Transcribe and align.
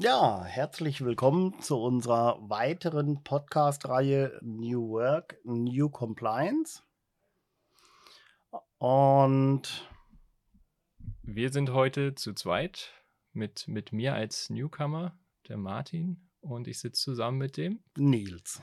Ja, 0.00 0.44
herzlich 0.44 1.04
willkommen 1.04 1.60
zu 1.60 1.76
unserer 1.76 2.38
weiteren 2.48 3.24
Podcast-Reihe 3.24 4.38
New 4.42 4.90
Work, 4.90 5.40
New 5.42 5.88
Compliance. 5.88 6.84
Und 8.78 9.90
wir 11.22 11.50
sind 11.50 11.72
heute 11.72 12.14
zu 12.14 12.32
zweit 12.32 12.92
mit, 13.32 13.66
mit 13.66 13.92
mir 13.92 14.14
als 14.14 14.50
Newcomer, 14.50 15.18
der 15.48 15.56
Martin, 15.56 16.30
und 16.42 16.68
ich 16.68 16.78
sitze 16.78 17.02
zusammen 17.02 17.38
mit 17.38 17.56
dem 17.56 17.80
Nils. 17.96 18.62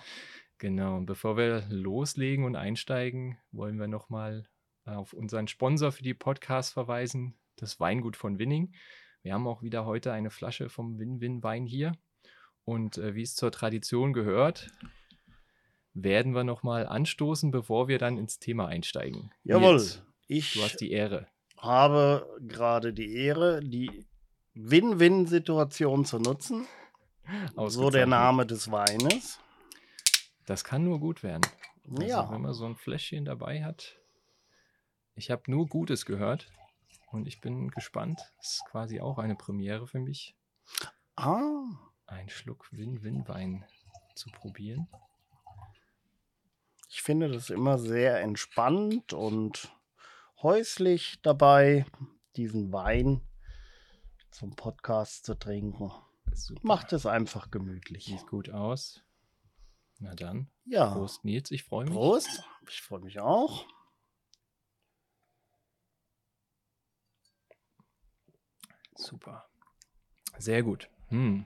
Genau, 0.58 0.96
und 0.96 1.06
bevor 1.06 1.36
wir 1.36 1.66
loslegen 1.68 2.46
und 2.46 2.56
einsteigen, 2.56 3.38
wollen 3.52 3.78
wir 3.78 3.90
nochmal 3.90 4.48
auf 4.86 5.12
unseren 5.12 5.50
Sponsor 5.50 5.92
für 5.92 6.04
die 6.04 6.14
Podcasts 6.14 6.72
verweisen, 6.72 7.38
das 7.58 7.82
Weingut 7.82 8.16
von 8.16 8.40
Winning. 8.40 8.74
Wir 9.26 9.34
haben 9.34 9.48
auch 9.48 9.64
wieder 9.64 9.88
heute 9.88 10.14
eine 10.14 10.30
Flasche 10.30 10.70
vom 10.70 11.00
Win-Win-Wein 11.00 11.66
hier. 11.66 11.94
Und 12.64 13.00
äh, 13.00 13.16
wie 13.16 13.24
es 13.24 13.34
zur 13.34 13.52
Tradition 13.52 14.14
gehört, 14.14 14.70
werden 15.96 16.36
wir 16.36 16.44
nochmal 16.44 16.86
anstoßen, 16.86 17.50
bevor 17.50 17.88
wir 17.88 17.98
dann 17.98 18.20
ins 18.20 18.38
Thema 18.38 18.68
einsteigen. 18.68 19.32
Jawohl. 19.44 19.84
ich 20.28 20.54
du 20.54 20.62
hast 20.62 20.80
die 20.80 20.92
Ehre. 20.92 21.28
habe 21.58 22.38
gerade 22.42 22.94
die 22.94 23.16
Ehre, 23.16 23.62
die 23.62 24.06
Win-Win-Situation 24.54 26.06
zu 26.06 26.20
nutzen. 26.20 26.68
So 27.56 27.90
der 27.90 28.06
Name 28.06 28.46
des 28.46 28.70
Weines. 28.70 29.40
Das 30.46 30.64
kann 30.64 30.84
nur 30.84 31.00
gut 31.00 31.24
werden. 31.24 31.42
Also, 31.90 32.04
ja. 32.04 32.32
Wenn 32.32 32.44
man 32.44 32.54
so 32.54 32.68
ein 32.68 32.76
Fläschchen 32.76 33.26
dabei 33.26 33.64
hat. 33.64 34.00
Ich 35.16 35.32
habe 35.32 35.50
nur 35.50 35.66
Gutes 35.66 36.06
gehört. 36.06 36.48
Und 37.08 37.28
ich 37.28 37.42
bin 37.42 37.70
gespannt. 37.70 38.20
Das 38.38 38.54
ist 38.54 38.66
quasi 38.70 39.00
auch 39.00 39.18
eine 39.18 39.36
Premiere 39.36 39.88
für 39.88 40.00
mich. 40.00 40.36
Ah. 41.16 41.64
Ein 42.08 42.30
Schluck 42.30 42.72
Win-Win-Wein 42.72 43.66
zu 44.16 44.30
probieren. 44.30 44.88
Ich 46.90 47.02
finde 47.02 47.30
das 47.30 47.50
immer 47.50 47.78
sehr 47.78 48.22
entspannt 48.22 49.14
und 49.14 49.76
häuslich 50.42 51.20
dabei, 51.22 51.86
diesen 52.36 52.72
Wein 52.72 53.22
zum 54.32 54.56
Podcast 54.56 55.26
zu 55.26 55.36
trinken. 55.36 55.92
Super. 56.34 56.62
Macht 56.64 56.94
es 56.94 57.06
einfach 57.06 57.50
gemütlich. 57.52 58.06
Sieht 58.06 58.28
gut 58.28 58.50
aus. 58.50 59.04
Na 60.00 60.14
dann. 60.14 60.50
Ja. 60.66 60.94
Prost, 60.94 61.24
Nils. 61.24 61.52
Ich 61.52 61.64
freue 61.64 61.86
mich. 61.86 61.94
Prost. 61.94 62.44
Ich 62.70 62.82
freue 62.82 63.02
mich 63.02 63.20
auch. 63.20 63.66
Super. 68.96 69.48
Sehr 70.38 70.64
gut. 70.64 70.90
Hm. 71.10 71.46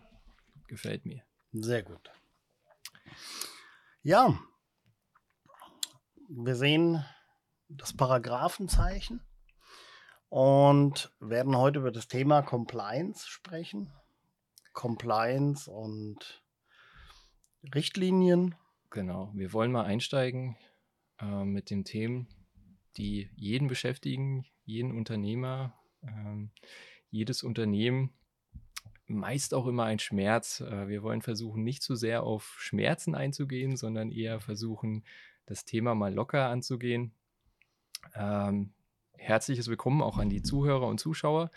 Gefällt 0.67 1.05
mir. 1.05 1.23
Sehr 1.51 1.83
gut. 1.83 2.11
Ja. 4.03 4.39
Wir 6.29 6.55
sehen 6.55 7.03
das 7.67 7.95
Paragraphenzeichen 7.95 9.21
und 10.29 11.11
werden 11.19 11.57
heute 11.57 11.79
über 11.79 11.91
das 11.91 12.07
Thema 12.07 12.41
Compliance 12.41 13.27
sprechen. 13.27 13.91
Compliance 14.73 15.69
und 15.69 16.43
Richtlinien. 17.73 18.55
Genau. 18.91 19.31
Wir 19.33 19.53
wollen 19.53 19.71
mal 19.71 19.85
einsteigen 19.85 20.55
äh, 21.19 21.43
mit 21.43 21.69
den 21.69 21.83
Themen, 21.83 22.27
die 22.97 23.29
jeden 23.35 23.67
beschäftigen, 23.67 24.45
jeden 24.65 24.95
Unternehmer. 24.95 25.73
Ähm, 26.03 26.51
jedes 27.11 27.43
Unternehmen 27.43 28.11
meist 29.09 29.53
auch 29.53 29.67
immer 29.67 29.85
ein 29.85 29.99
Schmerz. 29.99 30.61
Äh, 30.61 30.87
wir 30.87 31.03
wollen 31.03 31.21
versuchen, 31.21 31.63
nicht 31.63 31.81
zu 31.81 31.95
sehr 31.95 32.23
auf 32.23 32.55
Schmerzen 32.59 33.15
einzugehen, 33.15 33.75
sondern 33.75 34.11
eher 34.11 34.39
versuchen, 34.39 35.03
das 35.45 35.65
Thema 35.65 35.95
mal 35.95 36.13
locker 36.13 36.47
anzugehen. 36.47 37.11
Ähm, 38.13 38.73
herzliches 39.17 39.67
Willkommen 39.67 40.01
auch 40.01 40.17
an 40.17 40.29
die 40.29 40.43
Zuhörer 40.43 40.87
und 40.87 40.99
Zuschauer. 40.99 41.51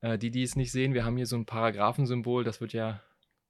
Äh, 0.00 0.18
die, 0.18 0.30
die 0.30 0.42
es 0.42 0.56
nicht 0.56 0.72
sehen, 0.72 0.94
wir 0.94 1.04
haben 1.04 1.16
hier 1.16 1.26
so 1.26 1.36
ein 1.36 1.46
Paragraphensymbol, 1.46 2.44
das 2.44 2.60
wird 2.60 2.72
ja 2.72 3.00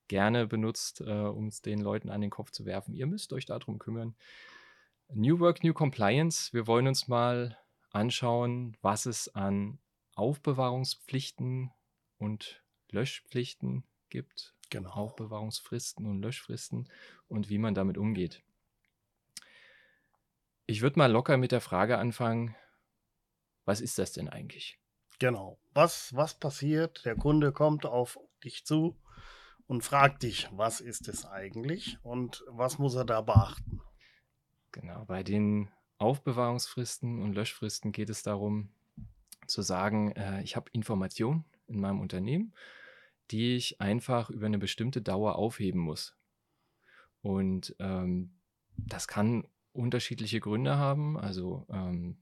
gerne 0.09 0.47
benutzt, 0.47 1.01
äh, 1.01 1.11
um 1.11 1.49
es 1.49 1.63
den 1.63 1.81
Leuten 1.81 2.11
an 2.11 2.21
den 2.21 2.31
Kopf 2.31 2.51
zu 2.51 2.65
werfen. 2.67 2.95
Ihr 2.95 3.07
müsst 3.07 3.33
euch 3.33 3.47
darum 3.47 3.79
kümmern. 3.79 4.15
New 5.13 5.41
Work, 5.41 5.65
New 5.65 5.73
Compliance. 5.73 6.53
Wir 6.53 6.67
wollen 6.67 6.87
uns 6.87 7.09
mal 7.09 7.57
anschauen, 7.91 8.77
was 8.83 9.07
es 9.07 9.35
an 9.35 9.79
Aufbewahrungspflichten 10.17 11.71
und 12.19 12.65
Löschpflichten 12.91 13.85
gibt. 14.09 14.55
Genau. 14.71 14.91
Aufbewahrungsfristen 14.91 16.07
und 16.07 16.21
Löschfristen 16.23 16.91
und 17.29 17.49
wie 17.49 17.59
man 17.59 17.75
damit 17.75 17.99
umgeht. 17.99 18.43
Ich 20.67 20.83
würde 20.83 20.99
mal 20.99 21.13
locker 21.13 21.37
mit 21.37 21.53
der 21.53 21.61
Frage 21.61 21.99
anfangen, 21.99 22.57
was 23.65 23.81
ist 23.81 23.99
das 23.99 24.13
denn 24.13 24.29
eigentlich? 24.29 24.81
Genau. 25.19 25.59
Was, 25.73 26.15
was 26.15 26.35
passiert? 26.35 27.05
Der 27.05 27.15
Kunde 27.15 27.53
kommt 27.53 27.87
auf 27.87 28.19
dich 28.43 28.65
zu 28.65 28.97
und 29.67 29.85
fragt 29.85 30.23
dich, 30.23 30.49
was 30.53 30.81
ist 30.81 31.09
es 31.09 31.25
eigentlich 31.27 31.99
und 32.03 32.45
was 32.49 32.79
muss 32.79 32.95
er 32.95 33.05
da 33.05 33.21
beachten? 33.21 33.81
Genau, 34.73 35.05
bei 35.05 35.23
den 35.23 35.71
Aufbewahrungsfristen 35.99 37.23
und 37.23 37.33
Löschfristen 37.33 37.93
geht 37.93 38.11
es 38.11 38.23
darum, 38.23 38.71
zu 39.47 39.63
sagen, 39.63 40.13
äh, 40.13 40.43
ich 40.43 40.57
habe 40.57 40.71
Informationen 40.73 41.45
in 41.67 41.81
meinem 41.81 42.01
Unternehmen, 42.01 42.55
die 43.31 43.57
ich 43.57 43.81
einfach 43.81 44.31
über 44.31 44.47
eine 44.47 44.59
bestimmte 44.59 45.03
Dauer 45.03 45.37
aufheben 45.37 45.81
muss. 45.81 46.17
Und 47.23 47.75
ähm, 47.79 48.39
das 48.77 49.09
kann 49.09 49.47
unterschiedliche 49.73 50.41
Gründe 50.41 50.77
haben. 50.77 51.19
Also 51.19 51.67
ähm, 51.71 52.19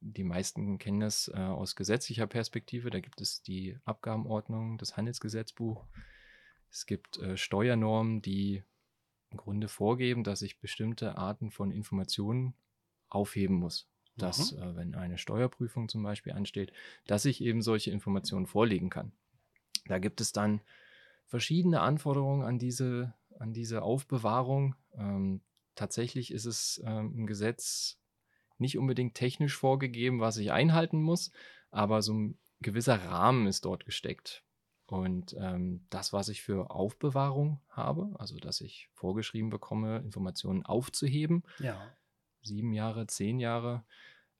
die 0.00 0.24
meisten 0.24 0.78
kennen 0.78 1.00
das 1.00 1.28
äh, 1.28 1.38
aus 1.38 1.76
gesetzlicher 1.76 2.26
Perspektive. 2.26 2.90
Da 2.90 3.00
gibt 3.00 3.20
es 3.20 3.42
die 3.42 3.78
Abgabenordnung, 3.84 4.76
das 4.76 4.96
Handelsgesetzbuch. 4.96 5.86
Es 6.70 6.86
gibt 6.86 7.18
äh, 7.18 7.36
Steuernormen, 7.36 8.20
die 8.20 8.62
im 9.30 9.38
Grunde 9.38 9.68
vorgeben, 9.68 10.24
dass 10.24 10.42
ich 10.42 10.60
bestimmte 10.60 11.16
Arten 11.16 11.50
von 11.50 11.70
Informationen 11.70 12.54
aufheben 13.08 13.56
muss 13.56 13.88
dass, 14.16 14.52
mhm. 14.52 14.62
äh, 14.62 14.76
wenn 14.76 14.94
eine 14.94 15.18
Steuerprüfung 15.18 15.88
zum 15.88 16.02
Beispiel 16.02 16.32
ansteht, 16.32 16.72
dass 17.06 17.24
ich 17.24 17.40
eben 17.40 17.62
solche 17.62 17.90
Informationen 17.90 18.46
vorlegen 18.46 18.90
kann. 18.90 19.12
Da 19.86 19.98
gibt 19.98 20.20
es 20.20 20.32
dann 20.32 20.60
verschiedene 21.26 21.80
Anforderungen 21.80 22.42
an 22.42 22.58
diese, 22.58 23.14
an 23.38 23.52
diese 23.52 23.82
Aufbewahrung. 23.82 24.76
Ähm, 24.96 25.42
tatsächlich 25.74 26.32
ist 26.32 26.44
es 26.44 26.82
ähm, 26.84 27.12
im 27.16 27.26
Gesetz 27.26 27.98
nicht 28.58 28.78
unbedingt 28.78 29.14
technisch 29.14 29.56
vorgegeben, 29.56 30.20
was 30.20 30.36
ich 30.36 30.52
einhalten 30.52 31.02
muss, 31.02 31.32
aber 31.70 32.02
so 32.02 32.14
ein 32.14 32.38
gewisser 32.60 33.04
Rahmen 33.04 33.46
ist 33.46 33.64
dort 33.64 33.84
gesteckt. 33.84 34.44
Und 34.86 35.34
ähm, 35.40 35.86
das, 35.90 36.12
was 36.12 36.28
ich 36.28 36.42
für 36.42 36.70
Aufbewahrung 36.70 37.60
habe, 37.68 38.14
also 38.18 38.38
dass 38.38 38.60
ich 38.60 38.90
vorgeschrieben 38.92 39.50
bekomme, 39.50 39.98
Informationen 39.98 40.64
aufzuheben, 40.64 41.42
ja 41.58 41.90
sieben 42.44 42.72
Jahre, 42.72 43.06
zehn 43.06 43.38
Jahre, 43.38 43.84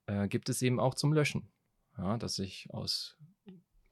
äh, 0.06 0.28
gibt 0.28 0.48
es 0.48 0.62
eben 0.62 0.80
auch 0.80 0.94
zum 0.94 1.12
Löschen. 1.12 1.50
Ja, 1.96 2.18
dass 2.18 2.38
ich 2.38 2.68
aus 2.70 3.16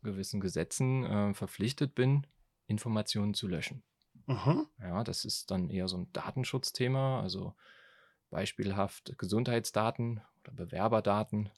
gewissen 0.02 0.40
Gesetzen 0.40 1.04
äh, 1.04 1.34
verpflichtet 1.34 1.94
bin, 1.94 2.26
Informationen 2.66 3.34
zu 3.34 3.46
löschen. 3.46 3.84
Mhm. 4.26 4.66
Ja, 4.80 5.04
das 5.04 5.24
ist 5.24 5.50
dann 5.50 5.70
eher 5.70 5.88
so 5.88 5.96
ein 5.98 6.12
Datenschutzthema, 6.12 7.20
also 7.20 7.54
beispielhaft 8.30 9.16
Gesundheitsdaten 9.18 10.22
oder 10.40 10.52
Bewerberdaten, 10.52 11.50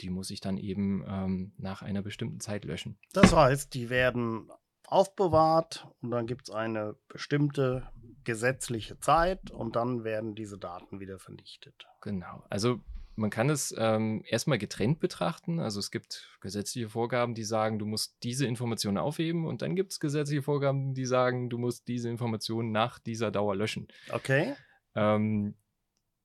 die 0.00 0.10
muss 0.10 0.30
ich 0.30 0.40
dann 0.40 0.56
eben 0.56 1.04
ähm, 1.06 1.52
nach 1.56 1.82
einer 1.82 2.02
bestimmten 2.02 2.40
Zeit 2.40 2.64
löschen. 2.64 2.98
Das 3.12 3.34
heißt, 3.34 3.74
die 3.74 3.90
werden 3.90 4.50
aufbewahrt 4.86 5.88
und 6.00 6.10
dann 6.10 6.26
gibt 6.26 6.48
es 6.48 6.54
eine 6.54 6.96
bestimmte 7.08 7.88
gesetzliche 8.24 8.98
Zeit 9.00 9.50
und 9.50 9.76
dann 9.76 10.04
werden 10.04 10.34
diese 10.34 10.58
Daten 10.58 11.00
wieder 11.00 11.18
vernichtet. 11.18 11.86
Genau. 12.00 12.44
Also 12.48 12.80
man 13.16 13.30
kann 13.30 13.50
es 13.50 13.74
ähm, 13.76 14.22
erstmal 14.26 14.58
getrennt 14.58 14.98
betrachten. 14.98 15.60
Also 15.60 15.78
es 15.78 15.90
gibt 15.90 16.30
gesetzliche 16.40 16.88
Vorgaben, 16.88 17.34
die 17.34 17.44
sagen, 17.44 17.78
du 17.78 17.86
musst 17.86 18.16
diese 18.22 18.46
Informationen 18.46 18.98
aufheben 18.98 19.46
und 19.46 19.62
dann 19.62 19.76
gibt 19.76 19.92
es 19.92 20.00
gesetzliche 20.00 20.42
Vorgaben, 20.42 20.94
die 20.94 21.04
sagen, 21.04 21.50
du 21.50 21.58
musst 21.58 21.86
diese 21.86 22.08
Informationen 22.08 22.72
nach 22.72 22.98
dieser 22.98 23.30
Dauer 23.30 23.56
löschen. 23.56 23.88
Okay. 24.10 24.54
Ähm, 24.94 25.54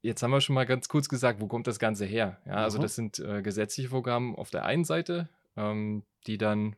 jetzt 0.02 0.24
haben 0.24 0.32
wir 0.32 0.42
schon 0.42 0.56
mal 0.56 0.66
ganz 0.66 0.88
kurz 0.88 1.10
gesagt, 1.10 1.42
wo 1.42 1.48
kommt 1.48 1.68
das 1.68 1.80
Ganze 1.80 2.06
her? 2.06 2.42
Ja, 2.46 2.54
also 2.54 2.78
mhm. 2.78 2.82
das 2.84 2.96
sind 2.96 3.20
äh, 3.20 3.42
gesetzliche 3.42 3.90
Vorgaben 3.90 4.36
auf 4.36 4.50
der 4.50 4.64
einen 4.64 4.86
Seite, 4.86 5.30
ähm, 5.58 6.04
die 6.28 6.38
dann 6.38 6.76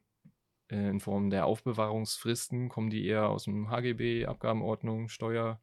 äh, 0.70 0.90
in 0.90 1.00
Form 1.00 1.30
der 1.30 1.46
Aufbewahrungsfristen 1.46 2.70
kommen 2.70 2.90
die 2.90 3.06
eher 3.06 3.30
aus 3.30 3.46
dem 3.46 3.70
HGB, 3.70 4.26
Abgabenordnung, 4.26 5.10
Steuer, 5.10 5.62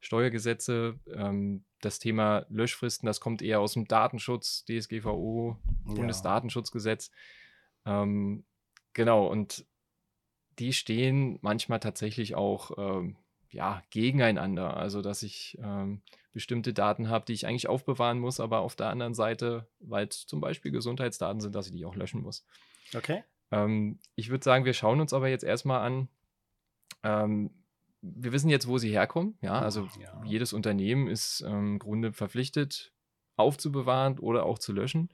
Steuergesetze. 0.00 0.98
Ähm, 1.12 1.64
das 1.80 1.98
Thema 1.98 2.46
Löschfristen, 2.48 3.06
das 3.06 3.20
kommt 3.20 3.42
eher 3.42 3.60
aus 3.60 3.74
dem 3.74 3.86
Datenschutz, 3.86 4.64
DSGVO, 4.64 5.56
ja. 5.86 5.94
Bundesdatenschutzgesetz. 5.94 7.10
Ähm, 7.84 8.44
genau, 8.94 9.26
und 9.26 9.66
die 10.58 10.72
stehen 10.72 11.38
manchmal 11.40 11.80
tatsächlich 11.80 12.34
auch 12.34 12.72
ähm, 12.76 13.16
ja, 13.50 13.82
gegeneinander. 13.90 14.76
Also, 14.76 15.02
dass 15.02 15.22
ich 15.22 15.56
ähm, 15.62 16.02
bestimmte 16.32 16.72
Daten 16.72 17.08
habe, 17.08 17.24
die 17.24 17.32
ich 17.32 17.46
eigentlich 17.46 17.68
aufbewahren 17.68 18.18
muss, 18.18 18.40
aber 18.40 18.60
auf 18.60 18.76
der 18.76 18.88
anderen 18.88 19.14
Seite, 19.14 19.68
weil 19.80 20.08
es 20.08 20.26
zum 20.26 20.40
Beispiel 20.40 20.70
Gesundheitsdaten 20.72 21.40
sind, 21.40 21.54
dass 21.54 21.66
ich 21.66 21.72
die 21.72 21.84
auch 21.84 21.96
löschen 21.96 22.22
muss. 22.22 22.44
Okay. 22.94 23.24
Ähm, 23.50 23.98
ich 24.14 24.30
würde 24.30 24.44
sagen, 24.44 24.64
wir 24.64 24.74
schauen 24.74 25.00
uns 25.00 25.12
aber 25.12 25.28
jetzt 25.28 25.44
erstmal 25.44 25.80
an. 25.80 26.08
Ähm, 27.02 27.50
wir 28.00 28.32
wissen 28.32 28.50
jetzt, 28.50 28.68
wo 28.68 28.78
sie 28.78 28.90
herkommen. 28.90 29.36
Ja, 29.40 29.60
also 29.60 29.88
ja. 30.00 30.22
jedes 30.24 30.52
Unternehmen 30.52 31.08
ist 31.08 31.42
ähm, 31.46 31.72
im 31.72 31.78
Grunde 31.78 32.12
verpflichtet, 32.12 32.92
aufzubewahren 33.36 34.18
oder 34.18 34.46
auch 34.46 34.58
zu 34.58 34.72
löschen. 34.72 35.10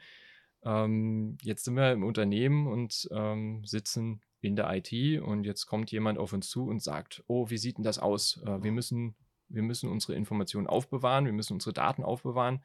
Ähm, 0.64 1.36
jetzt 1.42 1.64
sind 1.64 1.76
wir 1.76 1.92
im 1.92 2.04
Unternehmen 2.04 2.66
und 2.66 3.08
ähm, 3.12 3.64
sitzen 3.64 4.22
in 4.40 4.56
der 4.56 4.70
IT 4.75 5.22
und 5.22 5.44
jetzt 5.44 5.66
kommt 5.66 5.90
jemand 5.90 6.19
auf 6.19 6.32
uns 6.32 6.48
zu 6.48 6.66
und 6.66 6.82
sagt, 6.82 7.25
oh, 7.26 7.48
wie 7.50 7.58
sieht 7.58 7.78
denn 7.78 7.84
das 7.84 7.98
aus? 7.98 8.42
Äh, 8.44 8.62
wir, 8.62 8.72
müssen, 8.72 9.14
wir 9.48 9.62
müssen 9.62 9.90
unsere 9.90 10.14
Informationen 10.14 10.66
aufbewahren, 10.66 11.26
wir 11.26 11.32
müssen 11.32 11.54
unsere 11.54 11.72
Daten 11.72 12.02
aufbewahren. 12.02 12.62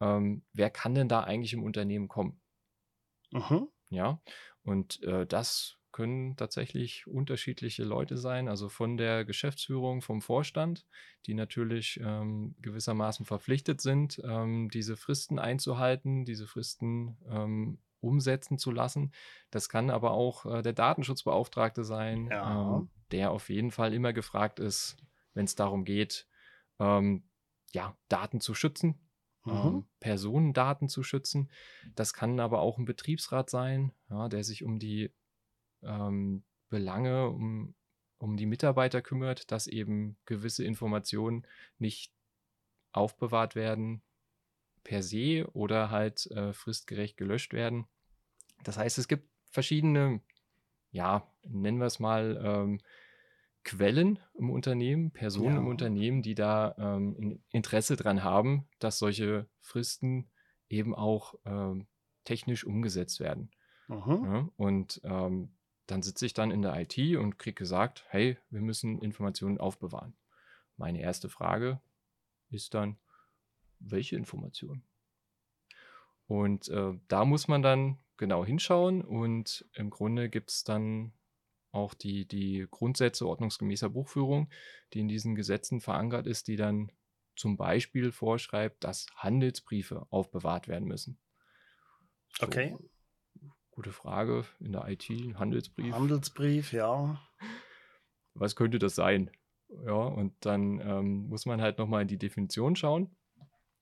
Ähm, 0.00 0.42
wer 0.52 0.70
kann 0.70 0.94
denn 0.94 1.08
da 1.08 1.20
eigentlich 1.20 1.52
im 1.52 1.62
Unternehmen 1.62 2.08
kommen? 2.08 2.40
Mhm. 3.32 3.68
Ja, 3.90 4.20
und 4.64 5.02
äh, 5.02 5.26
das 5.26 5.78
können 5.94 6.36
tatsächlich 6.36 7.06
unterschiedliche 7.06 7.84
Leute 7.84 8.16
sein, 8.18 8.48
also 8.48 8.68
von 8.68 8.96
der 8.96 9.24
Geschäftsführung, 9.24 10.02
vom 10.02 10.22
Vorstand, 10.22 10.84
die 11.26 11.34
natürlich 11.34 12.00
ähm, 12.02 12.56
gewissermaßen 12.60 13.24
verpflichtet 13.24 13.80
sind, 13.80 14.20
ähm, 14.24 14.70
diese 14.70 14.96
Fristen 14.96 15.38
einzuhalten, 15.38 16.24
diese 16.24 16.48
Fristen 16.48 17.16
ähm, 17.30 17.78
umsetzen 18.00 18.58
zu 18.58 18.72
lassen. 18.72 19.12
Das 19.52 19.68
kann 19.68 19.88
aber 19.88 20.10
auch 20.10 20.46
äh, 20.46 20.62
der 20.62 20.72
Datenschutzbeauftragte 20.72 21.84
sein, 21.84 22.26
ja. 22.28 22.76
ähm, 22.76 22.90
der 23.12 23.30
auf 23.30 23.48
jeden 23.48 23.70
Fall 23.70 23.94
immer 23.94 24.12
gefragt 24.12 24.58
ist, 24.58 24.96
wenn 25.32 25.44
es 25.44 25.54
darum 25.54 25.84
geht, 25.84 26.26
ähm, 26.80 27.22
ja, 27.72 27.96
Daten 28.08 28.40
zu 28.40 28.54
schützen, 28.54 28.98
mhm. 29.44 29.52
ähm, 29.52 29.84
Personendaten 30.00 30.88
zu 30.88 31.02
schützen. 31.02 31.50
Das 31.94 32.12
kann 32.12 32.40
aber 32.40 32.60
auch 32.60 32.78
ein 32.78 32.84
Betriebsrat 32.84 33.50
sein, 33.50 33.92
ja, 34.10 34.28
der 34.28 34.44
sich 34.44 34.64
um 34.64 34.78
die 34.78 35.12
ähm, 35.82 36.44
Belange, 36.68 37.28
um, 37.28 37.74
um 38.18 38.36
die 38.36 38.46
Mitarbeiter 38.46 39.02
kümmert, 39.02 39.50
dass 39.50 39.66
eben 39.66 40.16
gewisse 40.24 40.64
Informationen 40.64 41.46
nicht 41.78 42.12
aufbewahrt 42.92 43.54
werden 43.54 44.02
per 44.82 45.02
se 45.02 45.46
oder 45.52 45.90
halt 45.90 46.26
äh, 46.30 46.52
fristgerecht 46.52 47.16
gelöscht 47.16 47.52
werden. 47.52 47.86
Das 48.62 48.78
heißt, 48.78 48.98
es 48.98 49.08
gibt 49.08 49.28
verschiedene, 49.50 50.20
ja, 50.90 51.26
nennen 51.42 51.78
wir 51.78 51.86
es 51.86 51.98
mal, 51.98 52.40
ähm, 52.42 52.80
Quellen 53.64 54.18
im 54.34 54.50
Unternehmen, 54.50 55.10
Personen 55.10 55.54
ja. 55.54 55.60
im 55.60 55.66
Unternehmen, 55.66 56.22
die 56.22 56.34
da 56.34 56.74
ähm, 56.78 57.42
Interesse 57.50 57.96
dran 57.96 58.22
haben, 58.22 58.68
dass 58.78 58.98
solche 58.98 59.48
Fristen 59.60 60.30
eben 60.68 60.94
auch 60.94 61.34
ähm, 61.44 61.86
technisch 62.24 62.64
umgesetzt 62.64 63.20
werden. 63.20 63.50
Ja, 64.24 64.48
und 64.56 65.00
ähm, 65.04 65.54
dann 65.86 66.02
sitze 66.02 66.26
ich 66.26 66.34
dann 66.34 66.50
in 66.50 66.62
der 66.62 66.80
IT 66.80 66.98
und 67.16 67.38
kriege 67.38 67.54
gesagt, 67.54 68.04
hey, 68.08 68.38
wir 68.50 68.60
müssen 68.60 68.98
Informationen 69.00 69.58
aufbewahren. 69.58 70.16
Meine 70.76 71.00
erste 71.00 71.28
Frage 71.28 71.80
ist 72.50 72.74
dann, 72.74 72.98
welche 73.78 74.16
Informationen? 74.16 74.82
Und 76.26 76.68
äh, 76.68 76.98
da 77.08 77.24
muss 77.24 77.48
man 77.48 77.62
dann 77.62 77.98
genau 78.16 78.44
hinschauen 78.44 79.02
und 79.02 79.66
im 79.74 79.90
Grunde 79.90 80.30
gibt 80.30 80.50
es 80.50 80.64
dann 80.64 81.12
auch 81.74 81.94
die, 81.94 82.26
die 82.26 82.66
Grundsätze 82.70 83.26
ordnungsgemäßer 83.26 83.90
Buchführung, 83.90 84.50
die 84.92 85.00
in 85.00 85.08
diesen 85.08 85.34
Gesetzen 85.34 85.80
verankert 85.80 86.26
ist, 86.26 86.48
die 86.48 86.56
dann 86.56 86.90
zum 87.36 87.56
Beispiel 87.56 88.12
vorschreibt, 88.12 88.84
dass 88.84 89.06
Handelsbriefe 89.16 90.06
aufbewahrt 90.10 90.68
werden 90.68 90.86
müssen. 90.86 91.18
So, 92.38 92.46
okay. 92.46 92.76
Gute 93.70 93.92
Frage 93.92 94.44
in 94.60 94.72
der 94.72 94.86
IT, 94.88 95.08
Handelsbrief. 95.34 95.94
Handelsbrief, 95.94 96.72
ja. 96.72 97.20
Was 98.34 98.56
könnte 98.56 98.78
das 98.78 98.94
sein? 98.94 99.30
Ja, 99.84 99.92
und 99.94 100.32
dann 100.40 100.80
ähm, 100.80 101.28
muss 101.28 101.46
man 101.46 101.60
halt 101.60 101.78
nochmal 101.78 102.02
in 102.02 102.08
die 102.08 102.18
Definition 102.18 102.76
schauen. 102.76 103.16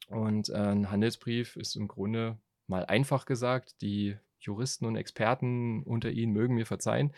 Und 0.09 0.49
äh, 0.49 0.55
ein 0.55 0.91
Handelsbrief 0.91 1.57
ist 1.57 1.77
im 1.77 1.89
Grunde 1.89 2.39
mal 2.67 2.85
einfach 2.87 3.27
gesagt, 3.27 3.81
die 3.83 4.17
Juristen 4.41 4.87
und 4.87 4.97
Experten 4.97 5.83
unter 5.83 6.11
Ihnen 6.11 6.33
mögen 6.33 6.55
mir 6.55 6.67
verzeihen. 6.67 7.13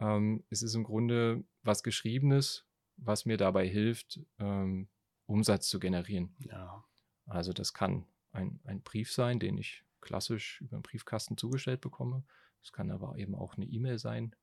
Ähm, 0.00 0.44
es 0.50 0.62
ist 0.62 0.74
im 0.74 0.84
Grunde 0.84 1.44
was 1.62 1.82
Geschriebenes, 1.82 2.66
was 2.96 3.26
mir 3.26 3.36
dabei 3.36 3.68
hilft, 3.68 4.20
ähm, 4.38 4.88
Umsatz 5.26 5.68
zu 5.68 5.78
generieren. 5.78 6.34
Ja. 6.40 6.84
Also 7.26 7.52
das 7.52 7.72
kann 7.72 8.06
ein, 8.32 8.60
ein 8.64 8.82
Brief 8.82 9.12
sein, 9.12 9.38
den 9.38 9.58
ich 9.58 9.84
klassisch 10.00 10.60
über 10.62 10.78
den 10.78 10.82
Briefkasten 10.82 11.36
zugestellt 11.36 11.80
bekomme. 11.80 12.24
Es 12.62 12.72
kann 12.72 12.90
aber 12.90 13.16
eben 13.16 13.34
auch 13.34 13.56
eine 13.56 13.66
E-Mail 13.66 13.98
sein, 13.98 14.34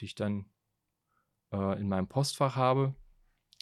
die 0.00 0.06
ich 0.06 0.14
dann 0.14 0.46
äh, 1.52 1.80
in 1.80 1.88
meinem 1.88 2.08
Postfach 2.08 2.56
habe. 2.56 2.94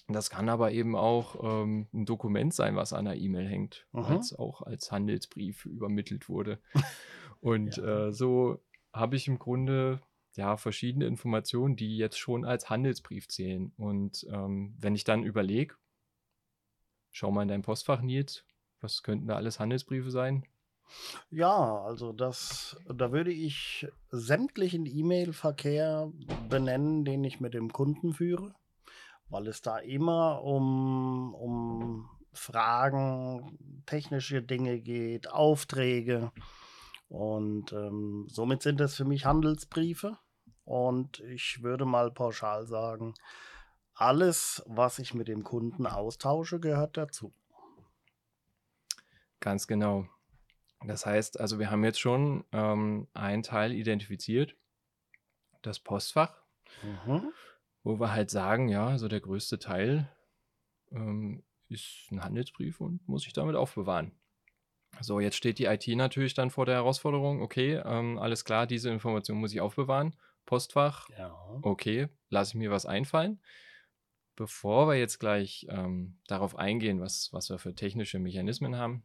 Das 0.09 0.31
kann 0.31 0.49
aber 0.49 0.71
eben 0.71 0.95
auch 0.95 1.63
ähm, 1.63 1.89
ein 1.93 2.07
Dokument 2.07 2.55
sein, 2.55 2.77
was 2.77 2.93
an 2.93 3.07
der 3.07 3.17
E-Mail 3.17 3.49
hängt, 3.49 3.89
weil 3.91 4.19
es 4.19 4.33
auch 4.33 4.63
als 4.63 4.93
Handelsbrief 4.93 5.67
übermittelt 5.67 6.29
wurde. 6.29 6.61
Und 7.41 7.77
ja. 7.77 8.07
äh, 8.07 8.13
so 8.13 8.63
habe 8.93 9.17
ich 9.17 9.27
im 9.27 9.39
Grunde 9.39 10.01
ja 10.37 10.57
verschiedene 10.57 11.07
Informationen, 11.07 11.77
die 11.77 11.97
jetzt 11.97 12.19
schon 12.19 12.45
als 12.45 12.71
Handelsbrief 12.71 13.29
zählen. 13.29 13.73
Und 13.77 14.27
ähm, 14.31 14.75
wenn 14.79 14.95
ich 14.95 15.05
dann 15.05 15.23
überlege, 15.23 15.75
schau 17.11 17.31
mal 17.31 17.43
in 17.43 17.49
dein 17.49 17.63
Postfach, 17.63 18.03
Nils, 18.03 18.45
was 18.81 19.03
könnten 19.03 19.27
da 19.27 19.37
alles 19.37 19.59
Handelsbriefe 19.59 20.11
sein? 20.11 20.45
Ja, 21.31 21.83
also 21.83 22.13
das, 22.13 22.77
da 22.87 23.11
würde 23.11 23.33
ich 23.33 23.89
sämtlichen 24.11 24.87
E-Mail-Verkehr 24.87 26.13
benennen, 26.49 27.05
den 27.05 27.25
ich 27.25 27.41
mit 27.41 27.55
dem 27.55 27.73
Kunden 27.73 28.13
führe 28.13 28.55
weil 29.29 29.49
es 29.49 29.63
da 29.63 29.79
immer 29.79 30.43
um, 30.43 31.35
um 31.35 32.09
Fragen, 32.33 33.83
technische 33.87 34.43
Dinge 34.43 34.81
geht, 34.81 35.31
Aufträge. 35.31 36.33
Und 37.09 37.73
ähm, 37.73 38.27
somit 38.29 38.63
sind 38.63 38.81
das 38.81 38.95
für 38.95 39.05
mich 39.05 39.25
Handelsbriefe. 39.25 40.19
Und 40.67 41.21
ich 41.21 41.63
würde 41.63 41.87
mal 41.87 42.11
pauschal 42.11 42.67
sagen, 42.67 43.15
alles, 43.95 44.63
was 44.67 44.99
ich 44.99 45.15
mit 45.15 45.29
dem 45.29 45.43
Kunden 45.43 45.87
austausche, 45.87 46.61
gehört 46.61 46.99
dazu. 46.99 47.33
Ganz 49.41 49.67
genau. 49.67 50.07
Das 50.85 51.07
heißt, 51.07 51.41
also 51.41 51.59
wir 51.59 51.71
haben 51.71 51.85
jetzt 51.85 52.01
schon 52.01 52.45
ähm, 52.53 53.09
einen 53.15 53.43
Teil 53.43 53.73
identifiziert, 53.73 54.55
das 55.63 55.79
Postfach. 55.79 56.43
Mhm 56.83 57.33
wo 57.87 58.01
wir 58.01 58.11
halt 58.11 58.31
sagen, 58.31 58.69
ja, 58.69 58.89
also 58.89 59.07
der 59.07 59.21
größte 59.21 59.61
Teil 59.61 60.09
ähm, 60.91 61.45
ist 61.69 62.09
ein 62.11 62.25
Handelsbrief 62.25 62.81
und 62.81 63.09
muss 63.09 63.25
ich 63.29 63.33
damit 63.33 63.55
aufbewahren. 63.55 64.11
So, 65.01 65.21
jetzt 65.21 65.37
steht 65.37 65.61
die 65.61 65.67
IT 65.67 65.87
natürlich 65.87 66.35
dann 66.35 66.51
vor 66.51 66.67
der 66.67 66.75
Herausforderung, 66.75 67.43
okay, 67.43 67.81
ähm, 67.85 68.19
alles 68.19 68.45
klar, 68.45 68.67
diese 68.67 68.91
Information 68.91 69.39
muss 69.39 69.53
ich 69.53 69.61
aufbewahren. 69.61 70.17
Postfach, 70.47 71.09
ja. 71.11 71.35
okay, 71.63 72.09
lasse 72.31 72.53
ich 72.53 72.55
mir 72.55 72.71
was 72.71 72.87
einfallen. 72.87 73.41
Bevor 74.37 74.89
wir 74.89 74.97
jetzt 74.97 75.19
gleich 75.19 75.67
ähm, 75.71 76.19
darauf 76.27 76.57
eingehen, 76.57 77.01
was, 77.01 77.33
was 77.33 77.51
wir 77.51 77.59
für 77.59 77.75
technische 77.75 78.19
Mechanismen 78.19 78.77
haben, 78.77 79.05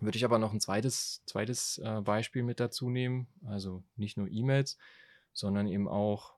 würde 0.00 0.18
ich 0.18 0.24
aber 0.24 0.38
noch 0.38 0.52
ein 0.52 0.60
zweites, 0.60 1.24
zweites 1.24 1.78
äh, 1.78 2.00
Beispiel 2.02 2.42
mit 2.42 2.60
dazu 2.60 2.90
nehmen. 2.90 3.28
Also 3.44 3.84
nicht 3.96 4.16
nur 4.16 4.28
E-Mails, 4.28 4.76
sondern 5.32 5.66
eben 5.68 5.88
auch 5.88 6.36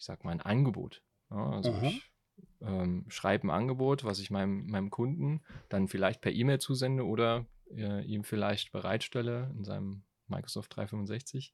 ich 0.00 0.06
sag 0.06 0.24
mal, 0.24 0.32
ein 0.32 0.40
Angebot. 0.40 1.02
Ja, 1.30 1.50
also 1.50 1.72
mhm. 1.72 1.84
ich 1.84 2.10
ähm, 2.62 3.04
schreibe 3.08 3.46
ein 3.46 3.50
Angebot, 3.50 4.02
was 4.02 4.18
ich 4.18 4.30
meinem, 4.30 4.66
meinem 4.66 4.90
Kunden 4.90 5.42
dann 5.68 5.88
vielleicht 5.88 6.22
per 6.22 6.32
E-Mail 6.32 6.58
zusende 6.58 7.04
oder 7.04 7.44
äh, 7.70 8.02
ihm 8.04 8.24
vielleicht 8.24 8.72
bereitstelle 8.72 9.52
in 9.56 9.64
seinem 9.64 10.02
Microsoft 10.26 10.74
365, 10.74 11.52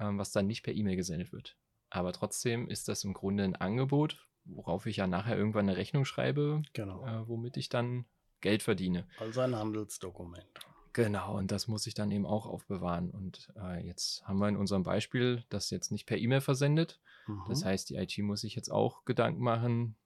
ähm, 0.00 0.18
was 0.18 0.32
dann 0.32 0.46
nicht 0.46 0.62
per 0.62 0.74
E-Mail 0.74 0.96
gesendet 0.96 1.32
wird. 1.32 1.56
Aber 1.90 2.12
trotzdem 2.12 2.68
ist 2.68 2.88
das 2.88 3.04
im 3.04 3.12
Grunde 3.12 3.44
ein 3.44 3.56
Angebot, 3.56 4.28
worauf 4.44 4.86
ich 4.86 4.96
ja 4.96 5.06
nachher 5.06 5.36
irgendwann 5.36 5.68
eine 5.68 5.76
Rechnung 5.76 6.04
schreibe, 6.04 6.62
genau. 6.72 7.06
äh, 7.06 7.28
womit 7.28 7.56
ich 7.56 7.68
dann 7.68 8.06
Geld 8.40 8.62
verdiene. 8.62 9.06
Also 9.18 9.40
ein 9.40 9.54
Handelsdokument. 9.54 10.46
Genau, 10.92 11.36
und 11.36 11.52
das 11.52 11.68
muss 11.68 11.86
ich 11.86 11.94
dann 11.94 12.10
eben 12.10 12.26
auch 12.26 12.46
aufbewahren. 12.46 13.10
Und 13.10 13.52
äh, 13.56 13.86
jetzt 13.86 14.26
haben 14.26 14.38
wir 14.38 14.48
in 14.48 14.56
unserem 14.56 14.82
Beispiel 14.82 15.44
das 15.48 15.70
jetzt 15.70 15.92
nicht 15.92 16.06
per 16.06 16.18
E-Mail 16.18 16.40
versendet. 16.40 17.00
Mhm. 17.26 17.44
Das 17.48 17.64
heißt, 17.64 17.90
die 17.90 17.96
IT 17.96 18.18
muss 18.18 18.40
sich 18.40 18.56
jetzt 18.56 18.70
auch 18.70 19.04
Gedanken 19.04 19.42
machen, 19.42 19.96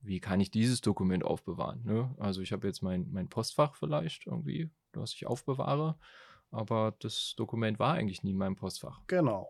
wie 0.00 0.20
kann 0.20 0.40
ich 0.40 0.50
dieses 0.50 0.80
Dokument 0.80 1.24
aufbewahren. 1.24 1.82
Ne? 1.84 2.14
Also 2.18 2.40
ich 2.40 2.52
habe 2.52 2.66
jetzt 2.66 2.82
mein, 2.82 3.10
mein 3.10 3.28
Postfach 3.28 3.74
vielleicht 3.74 4.26
irgendwie, 4.26 4.70
das 4.92 5.12
ich 5.12 5.26
aufbewahre, 5.26 5.98
aber 6.50 6.94
das 7.00 7.34
Dokument 7.36 7.78
war 7.78 7.94
eigentlich 7.94 8.22
nie 8.22 8.30
in 8.30 8.36
meinem 8.36 8.56
Postfach. 8.56 9.00
Genau. 9.06 9.48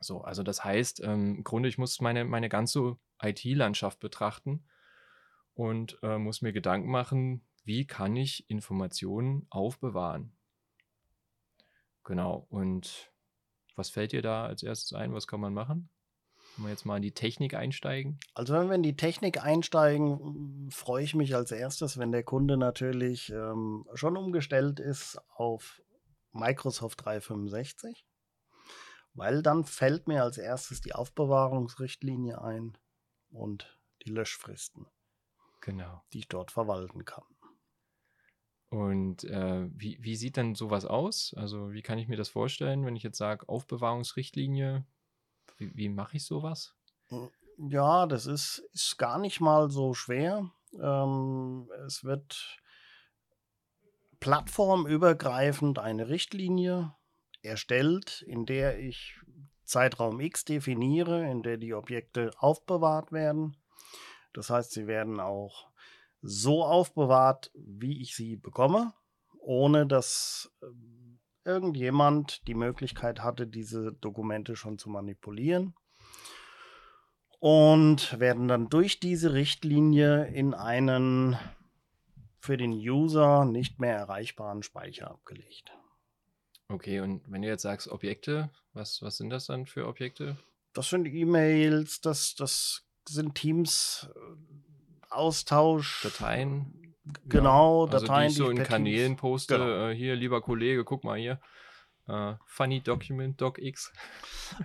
So, 0.00 0.22
also 0.22 0.42
das 0.42 0.64
heißt, 0.64 1.00
ähm, 1.04 1.36
im 1.36 1.44
Grunde, 1.44 1.68
ich 1.68 1.78
muss 1.78 2.00
meine, 2.00 2.24
meine 2.24 2.48
ganze 2.48 2.96
IT-Landschaft 3.22 4.00
betrachten 4.00 4.64
und 5.54 5.98
äh, 6.02 6.18
muss 6.18 6.42
mir 6.42 6.52
Gedanken 6.52 6.90
machen, 6.90 7.46
wie 7.64 7.86
kann 7.86 8.16
ich 8.16 8.48
Informationen 8.50 9.46
aufbewahren. 9.50 10.32
Genau, 12.04 12.46
und 12.50 13.12
was 13.76 13.90
fällt 13.90 14.12
dir 14.12 14.22
da 14.22 14.44
als 14.44 14.64
erstes 14.64 14.92
ein? 14.92 15.14
Was 15.14 15.28
kann 15.28 15.40
man 15.40 15.54
machen? 15.54 15.88
Wenn 16.56 16.66
wir 16.66 16.70
jetzt 16.70 16.84
mal 16.84 16.96
in 16.96 17.02
die 17.02 17.14
Technik 17.14 17.54
einsteigen. 17.54 18.18
Also 18.34 18.54
wenn 18.54 18.68
wir 18.68 18.74
in 18.74 18.82
die 18.82 18.96
Technik 18.96 19.42
einsteigen, 19.42 20.68
freue 20.70 21.04
ich 21.04 21.14
mich 21.14 21.34
als 21.34 21.52
erstes, 21.52 21.96
wenn 21.96 22.12
der 22.12 22.24
Kunde 22.24 22.56
natürlich 22.56 23.30
ähm, 23.30 23.86
schon 23.94 24.16
umgestellt 24.16 24.80
ist 24.80 25.18
auf 25.34 25.80
Microsoft 26.32 27.04
365, 27.04 28.06
weil 29.14 29.42
dann 29.42 29.64
fällt 29.64 30.08
mir 30.08 30.22
als 30.22 30.38
erstes 30.38 30.80
die 30.80 30.94
Aufbewahrungsrichtlinie 30.94 32.40
ein 32.42 32.78
und 33.30 33.78
die 34.04 34.10
Löschfristen, 34.10 34.86
Genau. 35.60 36.02
die 36.12 36.20
ich 36.20 36.28
dort 36.28 36.50
verwalten 36.50 37.04
kann. 37.04 37.24
Und 38.70 39.24
äh, 39.24 39.68
wie, 39.74 39.98
wie 40.02 40.16
sieht 40.16 40.38
denn 40.38 40.54
sowas 40.54 40.86
aus? 40.86 41.34
Also 41.36 41.72
wie 41.72 41.82
kann 41.82 41.98
ich 41.98 42.08
mir 42.08 42.16
das 42.16 42.30
vorstellen, 42.30 42.86
wenn 42.86 42.96
ich 42.96 43.02
jetzt 43.02 43.18
sage, 43.18 43.46
Aufbewahrungsrichtlinie, 43.48 44.86
wie, 45.58 45.76
wie 45.76 45.88
mache 45.90 46.16
ich 46.16 46.24
sowas? 46.24 46.74
Ja, 47.58 48.06
das 48.06 48.24
ist, 48.24 48.58
ist 48.72 48.96
gar 48.96 49.18
nicht 49.18 49.40
mal 49.40 49.70
so 49.70 49.92
schwer. 49.92 50.50
Ähm, 50.80 51.70
es 51.86 52.02
wird 52.02 52.61
plattformübergreifend 54.22 55.80
eine 55.80 56.08
Richtlinie 56.08 56.94
erstellt, 57.42 58.22
in 58.28 58.46
der 58.46 58.78
ich 58.78 59.18
Zeitraum 59.64 60.20
X 60.20 60.44
definiere, 60.44 61.28
in 61.28 61.42
der 61.42 61.56
die 61.56 61.74
Objekte 61.74 62.30
aufbewahrt 62.38 63.10
werden. 63.10 63.56
Das 64.32 64.48
heißt, 64.48 64.70
sie 64.70 64.86
werden 64.86 65.18
auch 65.18 65.72
so 66.20 66.64
aufbewahrt, 66.64 67.50
wie 67.54 68.00
ich 68.00 68.14
sie 68.14 68.36
bekomme, 68.36 68.94
ohne 69.40 69.88
dass 69.88 70.52
ähm, 70.62 71.18
irgendjemand 71.44 72.46
die 72.46 72.54
Möglichkeit 72.54 73.24
hatte, 73.24 73.48
diese 73.48 73.92
Dokumente 73.92 74.54
schon 74.54 74.78
zu 74.78 74.88
manipulieren. 74.88 75.74
Und 77.40 78.20
werden 78.20 78.46
dann 78.46 78.68
durch 78.68 79.00
diese 79.00 79.32
Richtlinie 79.32 80.26
in 80.26 80.54
einen 80.54 81.36
für 82.42 82.56
den 82.56 82.72
User 82.72 83.44
nicht 83.44 83.78
mehr 83.78 83.94
erreichbaren 83.96 84.64
Speicher 84.64 85.08
abgelegt. 85.12 85.70
Okay, 86.68 86.98
und 86.98 87.22
wenn 87.30 87.42
du 87.42 87.48
jetzt 87.48 87.62
sagst 87.62 87.86
Objekte, 87.88 88.50
was, 88.72 89.00
was 89.00 89.16
sind 89.16 89.30
das 89.30 89.46
dann 89.46 89.66
für 89.66 89.86
Objekte? 89.86 90.36
Das 90.72 90.90
sind 90.90 91.06
E-Mails, 91.06 92.00
das, 92.00 92.34
das 92.34 92.84
sind 93.08 93.36
Teams, 93.36 94.08
äh, 94.16 94.18
Austausch. 95.10 96.02
Dateien? 96.02 96.96
Genau, 97.26 97.86
Also 97.86 97.98
Dateien, 98.06 98.28
die 98.28 98.32
ich 98.32 98.38
so 98.38 98.50
ich 98.50 98.58
in 98.58 98.64
Kanälen 98.64 99.06
Teams- 99.12 99.20
poste, 99.20 99.58
Genau. 99.58 99.88
äh, 99.90 99.94
hier, 99.94 100.16
lieber 100.16 100.40
Kollege, 100.42 100.82
guck 100.84 101.04
mal 101.04 101.18
hier. 101.18 101.40
Äh, 102.08 102.34
funny 102.46 102.80
Document, 102.80 103.40
DocX. 103.40 103.92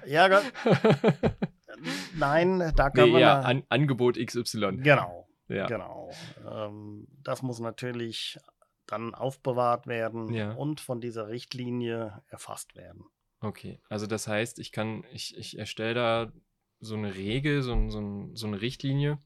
Ja, 0.08 0.28
nein, 2.16 2.72
da 2.76 2.90
kann 2.90 3.06
nee, 3.06 3.12
man. 3.12 3.22
ja, 3.22 3.40
An 3.42 3.64
Angebot 3.70 4.18
XY. 4.18 4.78
genau, 4.78 5.27
Ja. 5.48 5.68
genau. 5.68 6.12
Ähm, 6.50 7.08
das 7.24 7.42
muss 7.42 7.60
natürlich 7.60 8.38
dann 8.86 9.14
aufbewahrt 9.16 9.88
werden 9.88 10.34
Ja. 10.34 10.54
und 10.54 10.80
von 10.82 11.02
dieser 11.02 11.28
Richtlinie 11.28 12.24
erfasst 12.30 12.76
werden. 12.76 13.06
Okay, 13.40 13.80
also 13.90 14.08
das 14.08 14.28
heißt, 14.28 14.60
ich 14.60 14.72
kann, 14.72 15.04
ich, 15.12 15.38
ich 15.38 15.58
erstelle 15.60 15.94
da 15.94 16.32
so 16.80 16.96
eine 16.96 17.16
Regel, 17.16 17.62
so, 17.64 17.74
ein- 17.74 17.90
so, 17.92 18.00
ein- 18.00 18.36
so 18.36 18.48
eine 18.48 18.62
Richtlinie 18.62 19.20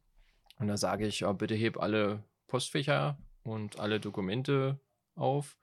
und 0.57 0.67
da 0.67 0.77
sage 0.77 1.05
ich, 1.07 1.21
ja, 1.21 1.31
bitte 1.31 1.55
heb 1.55 1.77
alle 1.79 2.23
Postfächer 2.47 3.17
und 3.43 3.79
alle 3.79 3.99
Dokumente 3.99 4.79
auf 5.15 5.57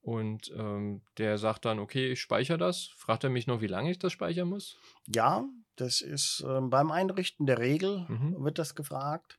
und 0.00 0.52
ähm, 0.56 1.02
der 1.18 1.36
sagt 1.38 1.64
dann, 1.64 1.78
okay, 1.78 2.12
ich 2.12 2.20
speichere 2.20 2.58
das. 2.58 2.86
Fragt 2.96 3.24
er 3.24 3.30
mich 3.30 3.46
noch, 3.46 3.60
wie 3.60 3.66
lange 3.66 3.90
ich 3.90 3.98
das 3.98 4.12
speichern 4.12 4.48
muss? 4.48 4.78
Ja, 5.06 5.44
das 5.76 6.00
ist 6.00 6.44
ähm, 6.46 6.70
beim 6.70 6.90
Einrichten 6.90 7.46
der 7.46 7.58
Regel 7.58 8.06
Mhm. 8.08 8.42
wird 8.44 8.58
das 8.58 8.74
gefragt. 8.74 9.38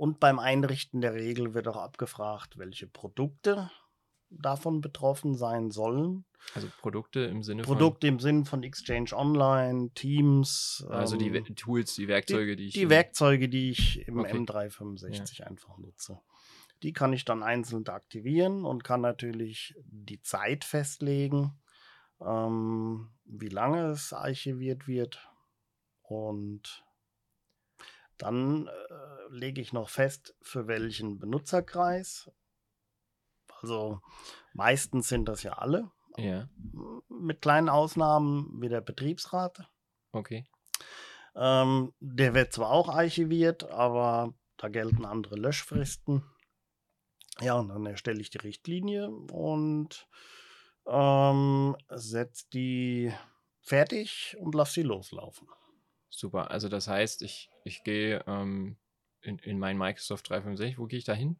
Und 0.00 0.18
beim 0.18 0.38
Einrichten 0.38 1.02
der 1.02 1.12
Regel 1.12 1.52
wird 1.52 1.68
auch 1.68 1.76
abgefragt, 1.76 2.56
welche 2.56 2.86
Produkte 2.86 3.70
davon 4.30 4.80
betroffen 4.80 5.34
sein 5.36 5.70
sollen. 5.70 6.24
Also 6.54 6.68
Produkte 6.80 7.20
im 7.20 7.42
Sinne 7.42 7.64
Produkte 7.64 8.06
im 8.06 8.18
Sinn 8.18 8.46
von 8.46 8.62
Exchange 8.62 9.10
Online, 9.12 9.90
Teams. 9.92 10.82
von, 10.86 10.96
also 10.96 11.18
die 11.18 11.26
ähm, 11.26 11.46
We- 11.46 11.54
Tools, 11.54 11.96
die 11.96 12.08
Werkzeuge, 12.08 12.56
die, 12.56 12.68
ich. 12.68 12.72
die 12.72 12.88
Werkzeuge, 12.88 13.50
die 13.50 13.72
ich 13.72 14.08
im 14.08 14.20
Okay. 14.20 14.38
M365 14.38 15.42
einfach 15.42 15.76
nutze. 15.76 16.18
Die 16.82 16.94
kann 16.94 17.12
ich 17.12 17.26
dann 17.26 17.42
einzeln 17.42 17.86
aktivieren 17.86 18.64
und 18.64 18.82
kann 18.84 19.02
natürlich 19.02 19.74
die 19.84 20.22
Zeit 20.22 20.64
festlegen, 20.64 21.60
ähm, 22.22 23.10
wie 23.26 23.50
lange 23.50 23.90
es 23.90 24.14
archiviert 24.14 24.88
wird. 24.88 25.28
Und 26.00 26.86
dann 28.22 28.66
äh, 28.66 28.70
lege 29.30 29.60
ich 29.60 29.72
noch 29.72 29.88
fest, 29.88 30.34
für 30.42 30.66
welchen 30.66 31.18
Benutzerkreis. 31.18 32.30
Also 33.62 34.00
meistens 34.54 35.08
sind 35.08 35.26
das 35.28 35.42
ja 35.42 35.52
alle, 35.54 35.90
Ja, 36.16 36.48
mit 37.08 37.42
kleinen 37.42 37.68
Ausnahmen 37.68 38.60
wie 38.60 38.68
der 38.68 38.80
Betriebsrat. 38.80 39.68
okay. 40.12 40.44
Ähm, 41.36 41.92
der 42.00 42.34
wird 42.34 42.52
zwar 42.52 42.70
auch 42.70 42.88
archiviert, 42.88 43.64
aber 43.70 44.34
da 44.56 44.68
gelten 44.68 45.04
andere 45.04 45.36
Löschfristen. 45.36 46.24
Ja, 47.40 47.54
und 47.54 47.68
dann 47.68 47.86
erstelle 47.86 48.20
ich 48.20 48.30
die 48.30 48.38
Richtlinie 48.38 49.08
und 49.08 50.08
ähm, 50.86 51.76
setze 51.88 52.46
die 52.52 53.12
fertig 53.60 54.36
und 54.40 54.54
lasse 54.54 54.72
sie 54.74 54.82
loslaufen. 54.82 55.48
Super. 56.10 56.50
Also 56.50 56.68
das 56.68 56.88
heißt, 56.88 57.22
ich, 57.22 57.50
ich 57.64 57.82
gehe 57.84 58.22
ähm, 58.26 58.76
in, 59.22 59.38
in 59.38 59.58
mein 59.58 59.78
Microsoft 59.78 60.28
365, 60.28 60.78
wo 60.78 60.86
gehe 60.86 60.98
ich 60.98 61.04
da 61.04 61.12
hin? 61.14 61.38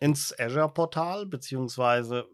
Ins 0.00 0.38
Azure-Portal, 0.38 1.26
beziehungsweise 1.26 2.26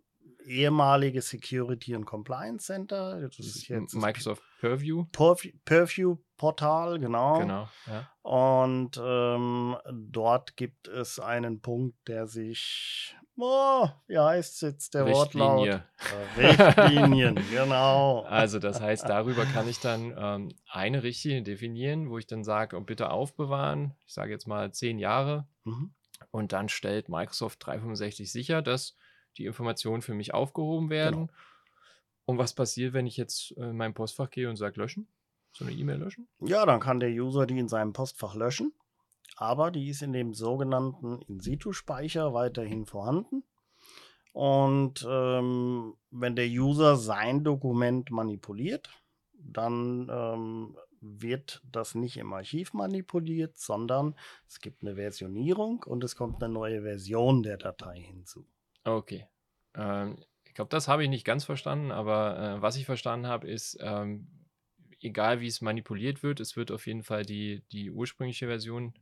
ehemalige 0.45 1.21
Security 1.23 1.95
und 1.97 2.05
Compliance 2.05 2.67
Center. 2.67 3.21
Das 3.21 3.39
ist 3.39 3.69
jetzt 3.69 3.95
Microsoft 3.95 4.43
Purview. 4.61 5.05
Purview- 5.13 5.53
Purview-Portal, 5.65 6.99
genau. 7.01 7.39
Genau, 7.41 7.69
ja. 7.87 8.11
Und 8.23 9.01
ähm, 9.03 9.77
dort 9.93 10.57
gibt 10.57 10.87
es 10.89 11.19
einen 11.19 11.61
Punkt, 11.61 11.97
der 12.07 12.27
sich, 12.27 13.17
oh, 13.39 13.89
wie 14.07 14.19
heißt 14.19 14.63
jetzt 14.63 14.95
der 14.95 15.07
Wortlaut? 15.07 15.67
Richtlinie. 15.67 15.85
Äh, 16.37 16.47
Richtlinien, 16.47 17.35
genau. 17.51 18.23
Also 18.23 18.59
das 18.59 18.81
heißt, 18.81 19.09
darüber 19.09 19.45
kann 19.47 19.69
ich 19.69 19.81
dann 19.81 20.15
ähm, 20.17 20.55
eine 20.71 21.03
Richtlinie 21.03 21.43
definieren, 21.43 22.11
wo 22.11 22.19
ich 22.19 22.27
dann 22.27 22.45
sage, 22.45 22.77
oh, 22.77 22.81
bitte 22.81 23.11
aufbewahren. 23.11 23.95
Ich 24.07 24.15
sage 24.15 24.33
jetzt 24.33 24.47
mal 24.47 24.73
zehn 24.73 24.99
Jahre. 24.99 25.47
Mhm. 25.65 25.95
Und 26.31 26.53
dann 26.53 26.69
stellt 26.69 27.09
Microsoft 27.09 27.65
365 27.65 28.31
sicher, 28.31 28.63
dass 28.63 28.97
die 29.37 29.47
Informationen 29.47 30.03
für 30.03 30.15
mich 30.15 30.35
aufgehoben 30.35 30.91
werden. 30.91 31.31
Und 32.25 32.39
was 32.39 32.55
passiert, 32.55 32.93
wenn 32.93 33.07
ich 33.07 33.17
jetzt 33.17 33.57
äh, 33.57 33.71
in 33.71 33.77
mein 33.77 33.95
Postfach 33.95 34.31
gehe 34.31 34.51
und 34.51 34.57
sage 34.57 34.81
löschen? 34.81 35.09
So 35.53 35.65
eine 35.65 35.75
E-Mail 35.75 35.99
löschen? 35.99 36.29
Ja, 36.41 36.67
dann 36.67 36.81
kann 36.81 37.01
der 37.01 37.11
User 37.11 37.47
die 37.47 37.59
in 37.59 37.69
seinem 37.69 37.93
Postfach 37.93 38.35
löschen, 38.35 38.73
aber 39.37 39.71
die 39.71 39.89
ist 39.89 40.03
in 40.03 40.13
dem 40.13 40.35
sogenannten 40.35 41.21
In-Situ-Speicher 41.23 42.35
weiterhin 42.35 42.87
vorhanden. 42.87 43.45
Und 44.33 45.07
ähm, 45.09 45.95
wenn 46.11 46.37
der 46.37 46.47
User 46.47 46.97
sein 46.97 47.45
Dokument 47.45 48.11
manipuliert, 48.11 48.91
dann 49.33 50.09
ähm, 50.11 50.77
wird 51.01 51.63
das 51.71 51.95
nicht 51.95 52.17
im 52.17 52.33
Archiv 52.33 52.73
manipuliert, 52.73 53.59
sondern 53.59 54.15
es 54.47 54.61
gibt 54.61 54.83
eine 54.83 54.97
Versionierung 54.97 55.83
und 55.85 56.05
es 56.05 56.17
kommt 56.17 56.43
eine 56.43 56.53
neue 56.53 56.83
Version 56.83 57.43
der 57.43 57.57
Datei 57.57 58.01
hinzu. 58.01 58.47
Okay. 58.85 59.27
Ähm, 59.75 60.19
ich 60.45 60.55
glaube, 60.55 60.71
das 60.71 60.89
habe 60.89 61.05
ich 61.05 61.11
nicht 61.11 61.25
ganz 61.25 61.45
verstanden, 61.45 61.93
aber 61.93 62.39
äh, 62.39 62.63
was 62.63 62.77
ich 62.77 62.87
verstanden 62.87 63.27
habe, 63.27 63.49
ist, 63.49 63.79
ähm, 63.81 64.29
egal 65.01 65.41
wie 65.41 65.47
es 65.47 65.61
manipuliert 65.61 66.23
wird, 66.23 66.41
es 66.41 66.57
wird 66.57 66.71
auf 66.71 66.87
jeden 66.87 67.03
Fall 67.03 67.25
die, 67.25 67.63
die 67.73 67.91
ursprüngliche 67.91 68.47
Version 68.47 68.95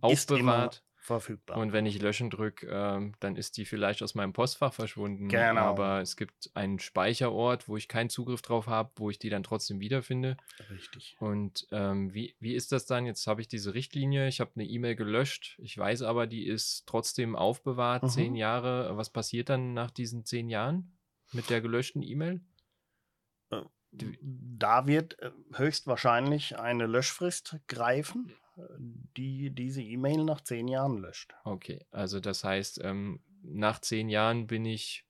aufbewahrt. 0.00 0.84
verfügbar. 1.00 1.56
Und 1.56 1.72
wenn 1.72 1.86
ich 1.86 2.02
löschen 2.02 2.28
drücke, 2.28 2.66
ähm, 2.70 3.14
dann 3.20 3.36
ist 3.36 3.56
die 3.56 3.64
vielleicht 3.64 4.02
aus 4.02 4.14
meinem 4.14 4.34
Postfach 4.34 4.74
verschwunden. 4.74 5.28
Genau. 5.28 5.60
Aber 5.62 6.00
es 6.02 6.16
gibt 6.16 6.50
einen 6.54 6.78
Speicherort, 6.78 7.66
wo 7.66 7.78
ich 7.78 7.88
keinen 7.88 8.10
Zugriff 8.10 8.42
drauf 8.42 8.66
habe, 8.66 8.90
wo 8.96 9.08
ich 9.08 9.18
die 9.18 9.30
dann 9.30 9.42
trotzdem 9.42 9.80
wiederfinde. 9.80 10.36
Richtig. 10.68 11.16
Und 11.18 11.66
ähm, 11.70 12.12
wie, 12.12 12.36
wie 12.40 12.54
ist 12.54 12.72
das 12.72 12.84
dann? 12.84 13.06
Jetzt 13.06 13.26
habe 13.26 13.40
ich 13.40 13.48
diese 13.48 13.72
Richtlinie, 13.72 14.28
ich 14.28 14.40
habe 14.40 14.50
eine 14.56 14.66
E-Mail 14.66 14.96
gelöscht, 14.96 15.58
ich 15.62 15.78
weiß 15.78 16.02
aber, 16.02 16.26
die 16.26 16.46
ist 16.46 16.84
trotzdem 16.86 17.36
aufbewahrt, 17.36 18.02
Mhm. 18.02 18.08
zehn 18.08 18.34
Jahre. 18.34 18.94
Was 18.98 19.08
passiert 19.10 19.48
dann 19.48 19.72
nach 19.72 19.90
diesen 19.90 20.26
zehn 20.26 20.50
Jahren 20.50 20.98
mit 21.32 21.48
der 21.48 21.62
gelöschten 21.62 22.02
E-Mail? 22.02 22.42
Da 23.90 24.86
wird 24.86 25.18
äh, 25.20 25.30
höchstwahrscheinlich 25.54 26.58
eine 26.58 26.86
Löschfrist 26.86 27.56
greifen, 27.68 28.28
äh, 28.28 28.32
die 28.78 29.50
diese 29.50 29.82
E-Mail 29.82 30.24
nach 30.24 30.40
zehn 30.40 30.68
Jahren 30.68 30.98
löscht. 30.98 31.34
Okay, 31.44 31.84
also 31.90 32.20
das 32.20 32.44
heißt, 32.44 32.80
ähm, 32.84 33.20
nach 33.42 33.80
zehn 33.80 34.08
Jahren 34.08 34.46
bin 34.46 34.64
ich 34.64 35.06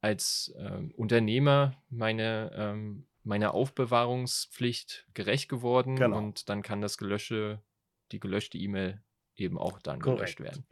als 0.00 0.54
ähm, 0.58 0.92
Unternehmer 0.96 1.82
meine, 1.90 2.50
ähm, 2.54 3.06
meiner 3.24 3.52
Aufbewahrungspflicht 3.54 5.06
gerecht 5.14 5.48
geworden 5.48 5.96
Genau. 5.96 6.18
und 6.18 6.48
dann 6.48 6.62
kann 6.62 6.80
das 6.80 6.98
gelöschte, 6.98 7.62
die 8.12 8.20
gelöschte 8.20 8.58
E-Mail 8.58 9.02
eben 9.36 9.58
auch 9.58 9.78
dann 9.80 10.00
Korrekt. 10.00 10.36
gelöscht 10.36 10.40
werden. 10.40 10.66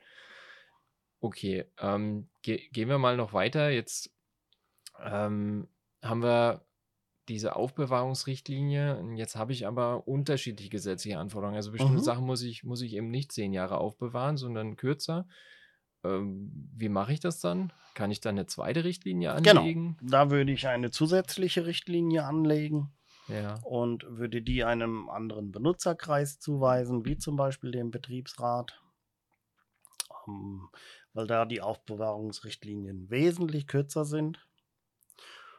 Okay, 1.20 1.64
ähm, 1.78 2.28
ge 2.42 2.68
gehen 2.72 2.88
wir 2.88 2.98
mal 2.98 3.16
noch 3.16 3.32
weiter. 3.32 3.70
Jetzt 3.70 4.14
ähm, 5.00 5.68
haben 6.02 6.22
wir 6.22 6.65
diese 7.28 7.56
Aufbewahrungsrichtlinie. 7.56 9.02
Jetzt 9.16 9.36
habe 9.36 9.52
ich 9.52 9.66
aber 9.66 10.06
unterschiedliche 10.06 10.70
gesetzliche 10.70 11.18
Anforderungen. 11.18 11.56
Also 11.56 11.72
bestimmte 11.72 11.94
Mhm. 11.96 12.02
Sachen 12.04 12.24
muss 12.26 12.42
ich, 12.42 12.64
muss 12.64 12.82
ich 12.82 12.94
eben 12.94 13.10
nicht 13.10 13.32
zehn 13.32 13.52
Jahre 13.52 13.78
aufbewahren, 13.78 14.36
sondern 14.36 14.76
kürzer. 14.76 15.26
Ähm, 16.04 16.70
wie 16.76 16.88
mache 16.88 17.12
ich 17.12 17.20
das 17.20 17.40
dann? 17.40 17.72
Kann 17.94 18.10
ich 18.10 18.20
dann 18.20 18.36
eine 18.36 18.46
zweite 18.46 18.84
Richtlinie 18.84 19.34
Genau. 19.42 19.60
anlegen? 19.62 19.96
Da 20.02 20.30
würde 20.30 20.52
ich 20.52 20.68
eine 20.68 20.90
zusätzliche 20.90 21.66
Richtlinie 21.66 22.24
anlegen 22.24 22.92
Ja. 23.28 23.54
und 23.64 24.04
würde 24.08 24.42
die 24.42 24.64
einem 24.64 25.08
anderen 25.08 25.50
Benutzerkreis 25.50 26.38
zuweisen, 26.38 27.04
wie 27.06 27.16
zum 27.16 27.36
Beispiel 27.36 27.70
dem 27.72 27.90
Betriebsrat, 27.90 28.80
ähm, 30.28 30.68
weil 31.12 31.26
da 31.26 31.44
die 31.44 31.60
Aufbewahrungsrichtlinien 31.62 33.10
wesentlich 33.10 33.66
kürzer 33.66 34.04
sind. 34.04 34.46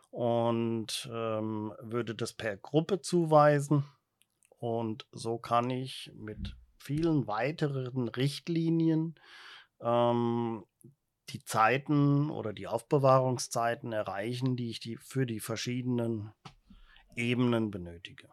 Und 0.10 1.10
ähm, 1.12 1.74
würde 1.82 2.16
das 2.16 2.34
per 2.34 2.58
Gruppe 2.58 3.02
zuweisen. 3.02 3.86
Und 4.58 5.06
so 5.12 5.38
kann 5.38 5.70
ich 5.70 6.12
mit 6.16 6.56
vielen 6.80 7.28
weiteren 7.28 8.08
Richtlinien 8.08 9.16
ähm, 9.82 10.66
die 11.30 11.44
Zeiten 11.44 12.30
oder 12.30 12.54
die 12.54 12.68
Aufbewahrungszeiten 12.68 13.92
erreichen, 13.92 14.56
die 14.56 14.70
ich 14.70 14.80
die 14.80 14.98
für 14.98 15.26
die 15.26 15.40
verschiedenen 15.40 16.32
Ebenen 17.16 17.70
benötige. 17.70 18.30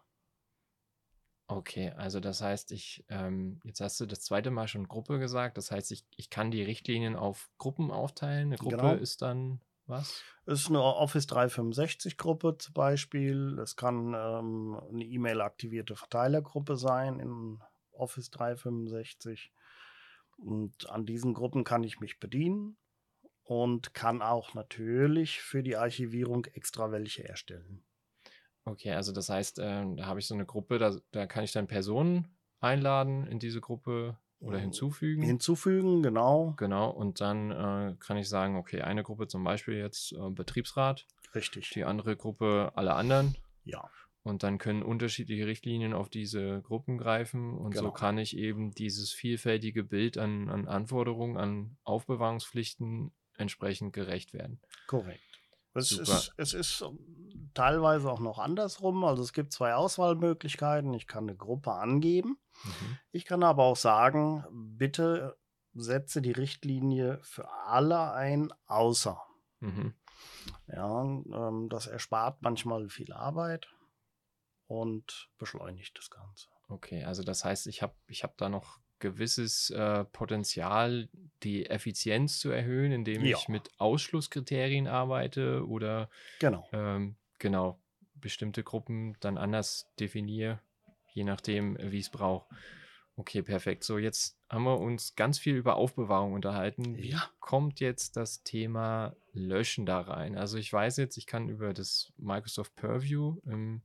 Okay, 1.46 1.90
also 1.90 2.20
das 2.20 2.40
heißt, 2.40 2.72
ich, 2.72 3.04
ähm, 3.08 3.60
jetzt 3.64 3.80
hast 3.80 4.00
du 4.00 4.06
das 4.06 4.22
zweite 4.22 4.50
Mal 4.50 4.66
schon 4.66 4.88
Gruppe 4.88 5.18
gesagt. 5.18 5.58
Das 5.58 5.70
heißt, 5.70 5.92
ich, 5.92 6.06
ich 6.16 6.30
kann 6.30 6.50
die 6.50 6.62
Richtlinien 6.62 7.16
auf 7.16 7.50
Gruppen 7.58 7.90
aufteilen. 7.90 8.48
Eine 8.48 8.56
Gruppe 8.56 8.76
Genau. 8.76 8.94
ist 8.94 9.20
dann 9.20 9.60
was? 9.86 10.22
Es 10.46 10.62
ist 10.62 10.68
eine 10.68 10.82
Office 10.82 11.26
365 11.26 12.16
Gruppe 12.16 12.56
zum 12.58 12.74
Beispiel. 12.74 13.58
Es 13.58 13.76
kann 13.76 14.14
ähm, 14.14 14.80
eine 14.88 15.04
E-Mail-aktivierte 15.04 15.96
Verteilergruppe 15.96 16.76
sein 16.76 17.20
in 17.20 17.60
Office 17.92 18.30
365. 18.30 19.52
Und 20.36 20.90
an 20.90 21.06
diesen 21.06 21.34
Gruppen 21.34 21.64
kann 21.64 21.84
ich 21.84 22.00
mich 22.00 22.18
bedienen 22.18 22.76
und 23.44 23.94
kann 23.94 24.22
auch 24.22 24.54
natürlich 24.54 25.40
für 25.40 25.62
die 25.62 25.76
Archivierung 25.76 26.46
extra 26.46 26.90
welche 26.90 27.28
erstellen. 27.28 27.84
Okay, 28.64 28.92
also 28.92 29.12
das 29.12 29.28
heißt, 29.28 29.58
ähm, 29.60 29.96
da 29.96 30.06
habe 30.06 30.20
ich 30.20 30.26
so 30.26 30.34
eine 30.34 30.46
Gruppe, 30.46 30.78
da, 30.78 30.96
da 31.12 31.26
kann 31.26 31.44
ich 31.44 31.52
dann 31.52 31.66
Personen 31.66 32.34
einladen 32.60 33.26
in 33.26 33.38
diese 33.38 33.60
Gruppe 33.60 34.18
oder 34.40 34.58
Mhm. 34.58 34.62
hinzufügen. 34.62 35.22
Hinzufügen, 35.22 36.02
genau. 36.02 36.54
Genau, 36.56 36.90
und 36.90 37.20
dann 37.20 37.50
äh, 37.50 37.96
kann 38.00 38.16
ich 38.16 38.28
sagen, 38.28 38.56
okay, 38.56 38.82
eine 38.82 39.02
Gruppe 39.02 39.26
zum 39.28 39.42
Beispiel 39.44 39.74
jetzt 39.74 40.12
äh, 40.12 40.30
Betriebsrat, 40.30 41.06
Richtig. 41.34 41.70
die 41.70 41.84
andere 41.84 42.16
Gruppe 42.16 42.72
alle 42.74 42.94
anderen. 42.94 43.36
Ja, 43.64 43.88
Und 44.22 44.42
dann 44.42 44.56
können 44.58 44.82
unterschiedliche 44.82 45.46
Richtlinien 45.46 45.92
auf 45.92 46.08
diese 46.08 46.62
Gruppen 46.62 46.96
greifen. 46.96 47.56
Und 47.58 47.74
so 47.74 47.80
Genau. 47.82 47.92
kann 47.92 48.16
ich 48.18 48.36
eben 48.36 48.70
dieses 48.74 49.12
vielfältige 49.12 49.84
Bild 49.84 50.16
an, 50.16 50.48
an 50.48 50.66
Anforderungen, 50.66 51.36
an 51.36 51.76
Aufbewahrungspflichten 51.84 53.12
entsprechend 53.36 53.92
gerecht 53.92 54.32
werden. 54.32 54.60
korrekt. 54.86 55.20
Es 55.74 55.88
Super. 55.88 56.02
ist, 56.02 56.32
es 56.36 56.54
ist 56.54 56.80
ähm, 56.82 57.50
teilweise 57.54 58.10
auch 58.10 58.20
noch 58.20 58.38
andersrum. 58.38 59.04
Also 59.04 59.22
es 59.22 59.32
gibt 59.32 59.52
zwei 59.52 59.74
Auswahlmöglichkeiten. 59.74 60.94
Ich 60.94 61.06
kann 61.06 61.24
eine 61.24 61.36
Gruppe 61.36 61.72
angeben. 61.72 62.38
Mhm. 62.64 62.98
Ich 63.10 63.24
kann 63.24 63.42
aber 63.42 63.64
auch 63.64 63.76
sagen, 63.76 64.44
bitte 64.50 65.36
setze 65.74 66.22
die 66.22 66.32
Richtlinie 66.32 67.18
für 67.22 67.50
alle 67.50 68.12
ein, 68.12 68.52
außer. 68.66 69.20
Mhm. 69.60 69.94
Ja, 70.68 71.02
ähm, 71.02 71.68
das 71.68 71.86
erspart 71.86 72.42
manchmal 72.42 72.88
viel 72.88 73.12
Arbeit 73.12 73.68
und 74.66 75.28
beschleunigt 75.38 75.98
das 75.98 76.10
Ganze. 76.10 76.48
Okay, 76.68 77.04
also 77.04 77.22
das 77.22 77.44
heißt, 77.44 77.66
ich 77.66 77.82
habe 77.82 77.94
ich 78.06 78.22
hab 78.22 78.36
da 78.38 78.48
noch 78.48 78.78
gewisses 79.04 79.68
äh, 79.68 80.04
Potenzial, 80.06 81.08
die 81.42 81.66
Effizienz 81.66 82.38
zu 82.38 82.48
erhöhen, 82.50 82.90
indem 82.90 83.22
Ja. 83.22 83.36
ich 83.36 83.48
mit 83.48 83.68
Ausschlusskriterien 83.78 84.86
arbeite 84.86 85.66
oder 85.66 86.08
Genau. 86.38 86.66
ähm, 86.72 87.16
genau 87.38 87.78
bestimmte 88.14 88.62
Gruppen 88.62 89.14
dann 89.20 89.36
anders 89.36 89.86
definiere, 90.00 90.58
je 91.12 91.24
nachdem, 91.24 91.76
wie 91.78 91.98
ich 91.98 92.06
es 92.06 92.10
brauche. 92.10 92.46
Okay, 93.16 93.42
perfekt. 93.42 93.84
So, 93.84 93.98
jetzt 93.98 94.38
haben 94.48 94.64
wir 94.64 94.80
uns 94.80 95.14
ganz 95.16 95.38
viel 95.38 95.54
über 95.54 95.76
Aufbewahrung 95.76 96.32
unterhalten. 96.32 96.96
Wie 96.96 97.10
Ja. 97.10 97.30
kommt 97.40 97.78
jetzt 97.80 98.16
das 98.16 98.42
Thema 98.42 99.14
Löschen 99.34 99.84
da 99.84 100.00
rein? 100.00 100.36
Also 100.38 100.56
ich 100.56 100.72
weiß 100.72 100.96
jetzt, 100.96 101.18
ich 101.18 101.26
kann 101.26 101.48
über 101.50 101.74
das 101.74 102.10
Microsoft 102.16 102.74
Purview 102.74 103.36
im, 103.44 103.82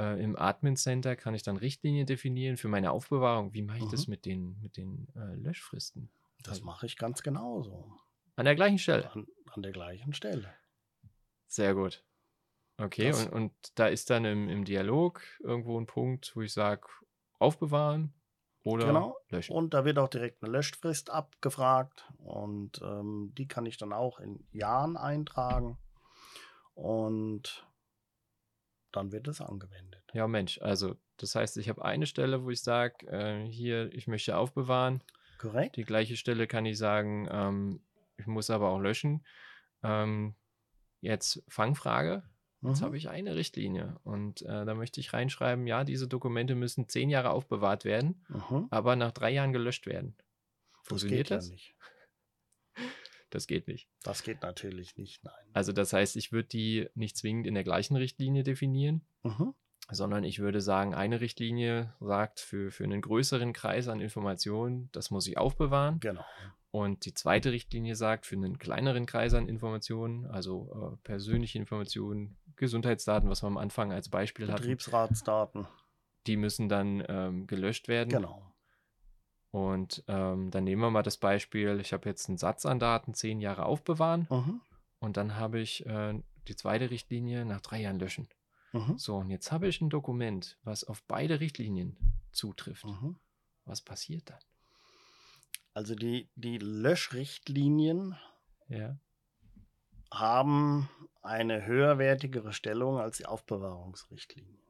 äh, 0.00 0.22
im 0.22 0.36
Admin 0.36 0.76
Center 0.76 1.16
kann 1.16 1.34
ich 1.34 1.42
dann 1.42 1.56
Richtlinien 1.56 2.06
definieren 2.06 2.56
für 2.56 2.68
meine 2.68 2.90
Aufbewahrung. 2.92 3.52
Wie 3.54 3.62
mache 3.62 3.78
ich 3.78 3.88
das 3.90 4.06
Mhm. 4.06 4.10
mit 4.10 4.24
den, 4.24 4.60
mit 4.62 4.76
den 4.76 5.08
äh, 5.14 5.34
Löschfristen? 5.36 6.10
Das 6.42 6.62
mache 6.62 6.86
ich 6.86 6.96
ganz 6.96 7.22
genauso. 7.22 7.92
An 8.36 8.44
der 8.46 8.54
gleichen 8.54 8.78
Stelle. 8.78 9.10
An, 9.12 9.26
an 9.52 9.62
der 9.62 9.72
gleichen 9.72 10.14
Stelle. 10.14 10.52
Sehr 11.46 11.74
gut. 11.74 12.04
Okay, 12.78 13.08
Das- 13.08 13.26
und, 13.26 13.32
und 13.32 13.52
da 13.74 13.88
ist 13.88 14.08
dann 14.08 14.24
im, 14.24 14.48
im 14.48 14.64
Dialog 14.64 15.20
irgendwo 15.40 15.78
ein 15.78 15.86
Punkt, 15.86 16.34
wo 16.34 16.40
ich 16.40 16.52
sage, 16.52 16.86
aufbewahren 17.38 18.14
oder 18.64 18.86
Genau. 18.86 19.16
löschen. 19.28 19.54
Und 19.54 19.74
da 19.74 19.84
wird 19.84 19.98
auch 19.98 20.08
direkt 20.08 20.42
eine 20.42 20.52
Löschfrist 20.52 21.10
abgefragt. 21.10 22.10
Und 22.18 22.80
ähm, 22.82 23.32
die 23.36 23.48
kann 23.48 23.66
ich 23.66 23.76
dann 23.76 23.92
auch 23.92 24.18
in 24.20 24.46
Jahren 24.52 24.96
eintragen. 24.96 25.76
Und 26.74 27.66
dann 28.92 29.12
wird 29.12 29.28
es 29.28 29.40
angewendet. 29.40 30.02
Ja, 30.12 30.26
Mensch, 30.28 30.60
also 30.60 30.96
das 31.16 31.34
heißt, 31.34 31.56
ich 31.58 31.68
habe 31.68 31.84
eine 31.84 32.06
Stelle, 32.06 32.44
wo 32.44 32.50
ich 32.50 32.62
sage, 32.62 33.06
äh, 33.08 33.46
hier, 33.46 33.92
ich 33.92 34.06
möchte 34.06 34.36
aufbewahren. 34.36 35.02
Korrekt? 35.38 35.76
Die 35.76 35.84
gleiche 35.84 36.16
Stelle 36.16 36.46
kann 36.46 36.66
ich 36.66 36.78
sagen, 36.78 37.28
ähm, 37.30 37.80
ich 38.16 38.26
muss 38.26 38.50
aber 38.50 38.70
auch 38.70 38.78
löschen. 38.80 39.24
Ähm, 39.82 40.34
jetzt 41.00 41.42
Fangfrage. 41.48 42.22
Jetzt 42.62 42.80
Mhm. 42.80 42.84
habe 42.84 42.96
ich 42.98 43.08
eine 43.08 43.36
Richtlinie 43.36 43.98
und 44.04 44.42
äh, 44.42 44.66
da 44.66 44.74
möchte 44.74 45.00
ich 45.00 45.14
reinschreiben, 45.14 45.66
ja, 45.66 45.82
diese 45.84 46.06
Dokumente 46.08 46.54
müssen 46.54 46.88
zehn 46.90 47.08
Jahre 47.08 47.30
aufbewahrt 47.30 47.86
werden, 47.86 48.22
Mhm. 48.28 48.66
aber 48.70 48.96
nach 48.96 49.12
drei 49.12 49.30
Jahren 49.30 49.54
gelöscht 49.54 49.86
werden. 49.86 50.14
Das 50.18 50.88
Funktioniert 50.88 51.28
geht 51.28 51.36
das? 51.38 51.46
ja 51.46 51.52
nicht. 51.52 51.74
Das 53.30 53.46
geht 53.46 53.68
nicht. 53.68 53.88
Das 54.02 54.22
geht 54.22 54.42
natürlich 54.42 54.96
nicht, 54.96 55.22
nein. 55.24 55.34
Also 55.52 55.72
das 55.72 55.92
heißt, 55.92 56.16
ich 56.16 56.32
würde 56.32 56.48
die 56.48 56.88
nicht 56.94 57.16
zwingend 57.16 57.46
in 57.46 57.54
der 57.54 57.64
gleichen 57.64 57.96
Richtlinie 57.96 58.42
definieren, 58.42 59.02
Mhm. 59.22 59.54
sondern 59.90 60.24
ich 60.24 60.38
würde 60.40 60.60
sagen, 60.60 60.94
eine 60.94 61.20
Richtlinie 61.20 61.94
sagt 62.00 62.40
für, 62.40 62.70
für 62.70 62.84
einen 62.84 63.00
größeren 63.00 63.52
Kreis 63.52 63.88
an 63.88 64.00
Informationen, 64.00 64.88
das 64.92 65.10
muss 65.10 65.26
ich 65.26 65.38
aufbewahren. 65.38 66.00
Genau. 66.00 66.24
Und 66.72 67.04
die 67.04 67.14
zweite 67.14 67.50
Richtlinie 67.50 67.96
sagt, 67.96 68.26
für 68.26 68.36
einen 68.36 68.58
kleineren 68.58 69.04
Kreis 69.06 69.34
an 69.34 69.48
Informationen, 69.48 70.26
also 70.26 70.92
äh, 70.94 70.96
persönliche 71.04 71.58
Informationen, 71.58 72.36
Gesundheitsdaten, 72.56 73.28
was 73.30 73.42
wir 73.42 73.48
am 73.48 73.56
Anfang 73.56 73.92
als 73.92 74.08
Beispiel 74.08 74.46
hatten, 74.52 74.62
Betriebsratsdaten. 74.62 75.66
die 76.26 76.36
müssen 76.36 76.68
dann 76.68 77.02
ähm, 77.08 77.46
gelöscht 77.46 77.88
werden. 77.88 78.10
Genau. 78.10 78.49
Und 79.50 80.04
ähm, 80.06 80.50
dann 80.50 80.64
nehmen 80.64 80.82
wir 80.82 80.90
mal 80.90 81.02
das 81.02 81.16
Beispiel, 81.16 81.80
ich 81.80 81.92
habe 81.92 82.08
jetzt 82.08 82.28
einen 82.28 82.38
Satz 82.38 82.64
an 82.66 82.78
Daten, 82.78 83.14
zehn 83.14 83.40
Jahre 83.40 83.66
aufbewahren 83.66 84.26
Mhm. 84.30 84.60
und 85.00 85.16
dann 85.16 85.34
habe 85.36 85.58
ich 85.60 85.84
äh, 85.86 86.22
die 86.46 86.54
zweite 86.56 86.90
Richtlinie 86.90 87.44
nach 87.44 87.60
drei 87.60 87.80
Jahren 87.80 87.98
löschen. 87.98 88.28
Mhm. 88.72 88.96
So, 88.96 89.16
und 89.16 89.30
jetzt 89.30 89.50
habe 89.50 89.66
ich 89.66 89.80
ein 89.80 89.90
Dokument, 89.90 90.56
was 90.62 90.84
auf 90.84 91.02
beide 91.02 91.40
Richtlinien 91.40 91.96
zutrifft. 92.30 92.84
Mhm. 92.84 93.16
Was 93.64 93.80
passiert 93.82 94.30
dann? 94.30 94.38
Also 95.74 95.94
die, 95.96 96.28
die 96.36 96.58
Löschrichtlinien 96.58 98.16
Ja. 98.68 98.96
haben 100.12 100.88
eine 101.22 101.66
höherwertigere 101.66 102.52
Stellung 102.52 102.98
als 102.98 103.18
die 103.18 103.26
Aufbewahrungsrichtlinien. 103.26 104.62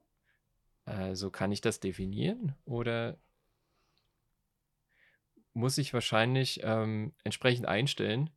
Also 0.87 1.31
kann 1.31 1.53
ich 1.53 1.61
das 1.61 1.81
definieren 1.81 2.57
oder 2.64 3.19
muss 5.61 5.79
ich 5.79 5.94
wahrscheinlich 5.94 6.61
ähm, 6.64 7.12
entsprechend 7.23 7.66
einstellen? 7.66 8.31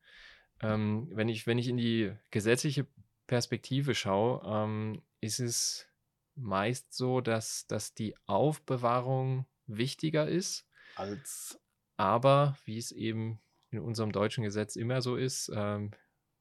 Ähm, 0.61 1.09
wenn, 1.11 1.29
ich, 1.29 1.47
wenn 1.47 1.57
ich 1.57 1.67
in 1.67 1.77
die 1.77 2.11
gesetzliche 2.29 2.85
Perspektive 3.27 3.95
schaue, 3.95 4.41
ähm, 4.45 5.01
ist 5.21 5.39
es 5.39 5.87
meist 6.35 6.93
so, 6.93 7.21
dass, 7.21 7.67
dass 7.67 7.93
die 7.93 8.15
Aufbewahrung 8.25 9.45
wichtiger 9.65 10.27
ist. 10.27 10.67
Als 10.95 11.59
Aber 11.97 12.57
wie 12.65 12.77
es 12.77 12.91
eben 12.91 13.39
in 13.71 13.79
unserem 13.79 14.11
deutschen 14.11 14.43
Gesetz 14.43 14.75
immer 14.75 15.01
so 15.01 15.15
ist, 15.15 15.51
ähm, 15.53 15.91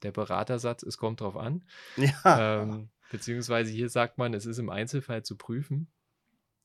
der 0.03 0.13
Beratersatz, 0.13 0.83
es 0.83 0.99
kommt 0.99 1.21
drauf 1.21 1.37
an. 1.37 1.65
ja. 1.97 2.63
Ähm, 2.63 2.91
beziehungsweise 3.11 3.71
hier 3.71 3.89
sagt 3.89 4.19
man, 4.19 4.35
es 4.35 4.47
ist 4.47 4.59
im 4.59 4.71
Einzelfall 4.71 5.23
zu 5.23 5.37
prüfen, 5.37 5.91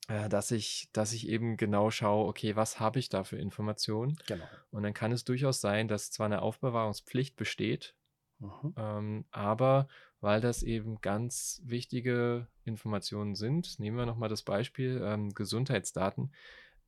äh, 0.08 0.28
dass 0.28 0.50
ich, 0.50 0.88
dass 0.92 1.12
ich 1.12 1.28
eben 1.28 1.56
genau 1.56 1.90
schaue, 1.90 2.26
okay, 2.26 2.56
was 2.56 2.80
habe 2.80 2.98
ich 2.98 3.08
da 3.08 3.22
für 3.24 3.38
Informationen? 3.38 4.18
genau. 4.26 4.44
Und 4.70 4.82
dann 4.82 4.94
kann 4.94 5.12
es 5.12 5.24
durchaus 5.24 5.60
sein, 5.60 5.86
dass 5.88 6.10
zwar 6.10 6.26
eine 6.26 6.42
Aufbewahrungspflicht 6.42 7.36
besteht, 7.36 7.94
Mhm. 8.40 8.74
ähm, 8.76 9.24
aber 9.30 9.88
weil 10.20 10.40
das 10.40 10.62
eben 10.62 11.00
ganz 11.00 11.60
wichtige 11.64 12.46
Informationen 12.64 13.34
sind, 13.34 13.78
nehmen 13.80 13.96
wir 13.96 14.06
nochmal 14.06 14.28
das 14.28 14.42
Beispiel 14.42 15.00
ähm, 15.04 15.30
Gesundheitsdaten, 15.34 16.32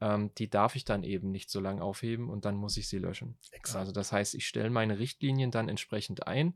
ähm, 0.00 0.33
die 0.37 0.48
darf 0.48 0.76
ich 0.76 0.85
dann 0.85 1.02
eben 1.02 1.30
nicht 1.30 1.50
so 1.50 1.61
lange 1.61 1.83
aufheben 1.83 2.30
und 2.30 2.44
dann 2.44 2.56
muss 2.56 2.76
ich 2.76 2.88
sie 2.88 2.98
löschen. 2.98 3.37
Exakt. 3.50 3.80
Also 3.80 3.92
das 3.92 4.12
heißt, 4.12 4.35
ich 4.35 4.46
stelle 4.46 4.70
meine 4.70 4.98
Richtlinien 4.98 5.50
dann 5.50 5.68
entsprechend 5.68 6.26
ein, 6.26 6.54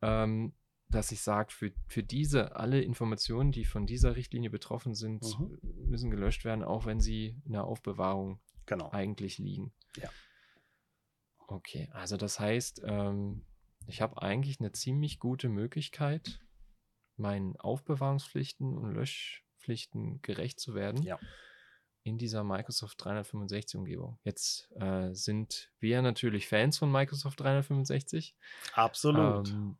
ähm, 0.00 0.52
dass 0.88 1.10
ich 1.12 1.20
sage, 1.20 1.52
für, 1.52 1.72
für 1.88 2.02
diese, 2.02 2.56
alle 2.56 2.80
Informationen, 2.80 3.50
die 3.52 3.64
von 3.64 3.86
dieser 3.86 4.16
Richtlinie 4.16 4.50
betroffen 4.50 4.94
sind, 4.94 5.24
Mhm. 5.38 5.58
müssen 5.88 6.10
gelöscht 6.10 6.44
werden, 6.44 6.62
auch 6.64 6.86
wenn 6.86 7.00
sie 7.00 7.40
in 7.44 7.52
der 7.52 7.64
Aufbewahrung 7.64 8.40
genau. 8.66 8.90
eigentlich 8.92 9.38
liegen. 9.38 9.72
Ja. 9.96 10.08
Okay, 11.48 11.88
also 11.92 12.16
das 12.16 12.40
heißt, 12.40 12.82
ähm, 12.84 13.44
ich 13.86 14.00
habe 14.00 14.20
eigentlich 14.20 14.58
eine 14.60 14.72
ziemlich 14.72 15.18
gute 15.20 15.48
Möglichkeit, 15.48 16.40
meinen 17.16 17.56
Aufbewahrungspflichten 17.56 18.76
und 18.76 18.92
Löschpflichten 18.92 20.20
gerecht 20.22 20.58
zu 20.60 20.74
werden 20.74 21.02
Ja. 21.02 21.18
in 22.02 22.18
dieser 22.18 22.42
Microsoft 22.44 23.00
365-Umgebung. 23.04 24.18
Jetzt 24.24 24.68
äh, 24.76 25.12
sind 25.14 25.72
wir 25.78 26.02
natürlich 26.02 26.46
Fans 26.48 26.78
von 26.78 26.90
Microsoft 26.90 27.40
365. 27.40 28.36
Absolut. 28.74 29.48
Ähm, 29.50 29.78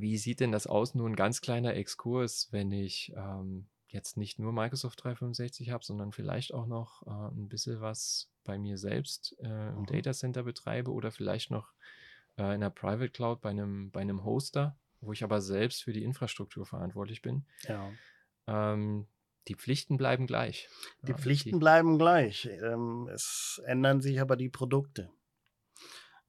wie 0.00 0.18
sieht 0.18 0.40
denn 0.40 0.52
das 0.52 0.66
aus? 0.66 0.94
Nur 0.94 1.08
ein 1.08 1.16
ganz 1.16 1.40
kleiner 1.40 1.74
Exkurs, 1.74 2.48
wenn 2.52 2.72
ich 2.72 3.12
ähm, 3.16 3.66
jetzt 3.88 4.16
nicht 4.16 4.38
nur 4.38 4.52
Microsoft 4.52 5.02
365 5.04 5.70
habe, 5.70 5.84
sondern 5.84 6.12
vielleicht 6.12 6.54
auch 6.54 6.66
noch 6.66 7.06
äh, 7.06 7.34
ein 7.34 7.48
bisschen 7.48 7.80
was 7.80 8.30
bei 8.44 8.58
mir 8.58 8.78
selbst 8.78 9.36
äh, 9.40 9.68
im 9.70 9.82
Mhm. 9.82 9.86
Datacenter 9.86 10.42
betreibe 10.42 10.92
oder 10.92 11.10
vielleicht 11.10 11.50
noch 11.50 11.72
äh, 12.38 12.54
in 12.54 12.60
der 12.60 12.70
Private 12.70 13.10
Cloud 13.10 13.40
bei 13.40 13.50
einem, 13.50 13.90
bei 13.90 14.00
einem 14.00 14.24
Hoster, 14.24 14.78
wo 15.00 15.12
ich 15.12 15.24
aber 15.24 15.40
selbst 15.40 15.82
für 15.82 15.92
die 15.92 16.04
Infrastruktur 16.04 16.66
verantwortlich 16.66 17.22
bin. 17.22 17.44
ja. 17.68 17.90
Ähm, 18.46 19.06
die 19.48 19.54
Pflichten 19.56 19.96
bleiben 19.96 20.26
gleich. 20.26 20.68
Die 21.02 21.10
Ja, 21.10 21.14
Pflichten 21.14 21.58
bleiben 21.58 21.98
gleich. 21.98 22.46
Ähm, 22.46 23.08
es 23.12 23.60
ändern 23.66 24.00
sich 24.00 24.20
aber 24.20 24.36
die 24.36 24.48
Produkte. 24.48 25.10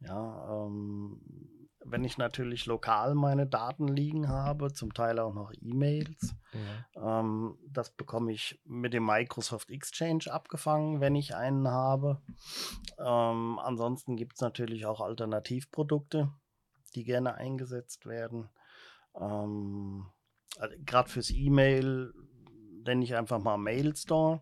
Ja, 0.05 0.65
ähm, 0.65 1.21
wenn 1.85 2.03
ich 2.03 2.17
natürlich 2.17 2.65
lokal 2.65 3.13
meine 3.13 3.45
Daten 3.47 3.87
liegen 3.87 4.29
habe, 4.29 4.71
zum 4.71 4.93
Teil 4.93 5.19
auch 5.19 5.33
noch 5.33 5.51
E-Mails, 5.61 6.35
Ja. 6.95 7.19
ähm, 7.19 7.57
das 7.67 7.91
bekomme 7.91 8.31
ich 8.31 8.61
mit 8.65 8.93
dem 8.93 9.05
Microsoft 9.05 9.69
Exchange 9.69 10.25
abgefangen, 10.31 11.01
wenn 11.01 11.15
ich 11.15 11.35
einen 11.35 11.67
habe. 11.67 12.21
Ähm, 12.97 13.59
ansonsten 13.59 14.15
gibt 14.15 14.35
es 14.35 14.41
natürlich 14.41 14.85
auch 14.85 15.01
Alternativprodukte, 15.01 16.31
die 16.95 17.03
gerne 17.03 17.35
eingesetzt 17.35 18.05
werden. 18.05 18.49
Ähm, 19.19 20.05
also 20.57 20.75
Gerade 20.85 21.09
fürs 21.09 21.31
E-Mail 21.31 22.13
nenne 22.85 23.03
ich 23.03 23.15
einfach 23.15 23.39
mal 23.39 23.57
Mail 23.57 23.95
Store. 23.95 24.41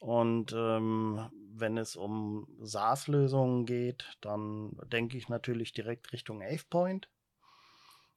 Und 0.00 0.52
ähm, 0.56 1.30
wenn 1.58 1.78
es 1.78 1.96
um 1.96 2.46
SaaS-Lösungen 2.60 3.66
geht, 3.66 4.16
dann 4.20 4.78
denke 4.90 5.16
ich 5.16 5.28
natürlich 5.28 5.72
direkt 5.72 6.12
Richtung 6.12 6.42
AvePoint. 6.42 7.08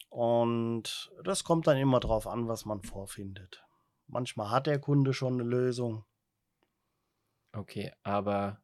Und 0.09 1.11
das 1.23 1.43
kommt 1.43 1.67
dann 1.67 1.77
immer 1.77 1.99
drauf 1.99 2.27
an, 2.27 2.47
was 2.47 2.65
man 2.65 2.81
vorfindet. 2.81 3.63
Manchmal 4.07 4.49
hat 4.49 4.67
der 4.67 4.79
Kunde 4.79 5.13
schon 5.13 5.33
eine 5.33 5.43
Lösung. 5.43 6.03
Okay, 7.51 7.93
aber 8.03 8.61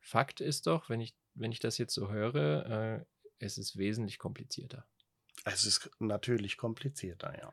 Fakt 0.00 0.40
ist 0.40 0.66
doch, 0.66 0.88
wenn 0.88 1.00
ich, 1.00 1.14
wenn 1.34 1.52
ich 1.52 1.60
das 1.60 1.78
jetzt 1.78 1.94
so 1.94 2.10
höre, 2.10 2.66
äh, 2.66 3.04
es 3.38 3.58
ist 3.58 3.76
wesentlich 3.76 4.18
komplizierter. 4.18 4.86
Es 5.44 5.64
ist 5.64 5.90
natürlich 5.98 6.56
komplizierter, 6.56 7.38
ja. 7.38 7.52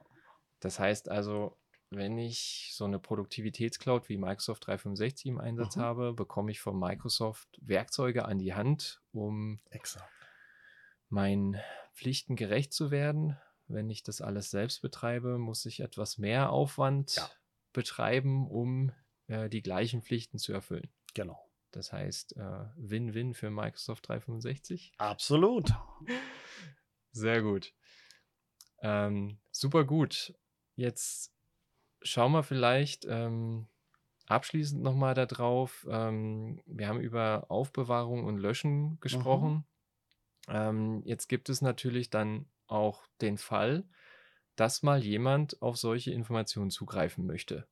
Das 0.60 0.80
heißt 0.80 1.10
also, 1.10 1.58
wenn 1.90 2.18
ich 2.18 2.72
so 2.74 2.86
eine 2.86 3.00
Produktivitätscloud 3.00 4.10
wie 4.10 4.18
Microsoft 4.18 4.68
365 4.68 5.28
im 5.28 5.40
Einsatz 5.40 5.76
Mhm. 5.76 5.82
habe, 5.82 6.14
bekomme 6.14 6.52
ich 6.52 6.60
von 6.60 6.78
Microsoft 6.80 7.48
Werkzeuge 7.62 8.26
an 8.26 8.38
die 8.40 8.54
Hand, 8.54 9.02
um 9.12 9.60
Exakt. 9.70 10.10
meinen 11.10 11.58
Pflichten 11.94 12.36
gerecht 12.36 12.74
zu 12.74 12.92
werden. 12.92 13.38
Wenn 13.68 13.90
ich 13.90 14.04
das 14.04 14.22
alles 14.22 14.52
selbst 14.52 14.82
betreibe, 14.82 15.38
muss 15.38 15.66
ich 15.66 15.80
etwas 15.80 16.18
mehr 16.18 16.52
Aufwand 16.52 17.16
Ja. 17.16 17.30
betreiben, 17.74 18.48
um 18.48 18.92
äh, 19.28 19.50
die 19.50 19.62
gleichen 19.62 20.02
Pflichten 20.02 20.38
zu 20.38 20.54
erfüllen. 20.54 20.90
Genau. 21.14 21.40
Das 21.72 21.92
heißt, 21.92 22.38
äh, 22.38 22.66
Win-Win 22.78 23.34
für 23.34 23.50
Microsoft 23.50 24.08
365. 24.08 24.94
Absolut. 24.98 25.74
Sehr 27.12 27.42
gut. 27.42 27.74
Ähm, 28.82 29.40
super 29.52 29.84
gut. 29.84 30.34
Jetzt 30.76 31.34
schauen 32.06 32.32
wir 32.32 32.44
vielleicht 32.44 33.06
ähm, 33.06 33.68
abschließend 34.28 34.82
nochmal 34.82 35.14
darauf. 35.14 35.86
Ähm, 35.90 36.62
wir 36.66 36.88
haben 36.88 37.02
über 37.02 37.46
Aufbewahrung 37.50 38.24
und 38.24 38.38
Löschen 38.38 39.00
gesprochen. 39.02 39.66
Ähm, 40.48 41.02
jetzt 41.06 41.28
gibt 41.28 41.50
es 41.50 41.62
natürlich 41.62 42.10
dann 42.10 42.46
auch 42.68 43.08
den 43.22 43.38
Fall, 43.38 43.84
dass 44.56 44.84
mal 44.84 45.04
jemand 45.04 45.62
auf 45.62 45.78
solche 45.78 46.12
Informationen 46.12 46.70
zugreifen 46.70 47.26
möchte. 47.26 47.68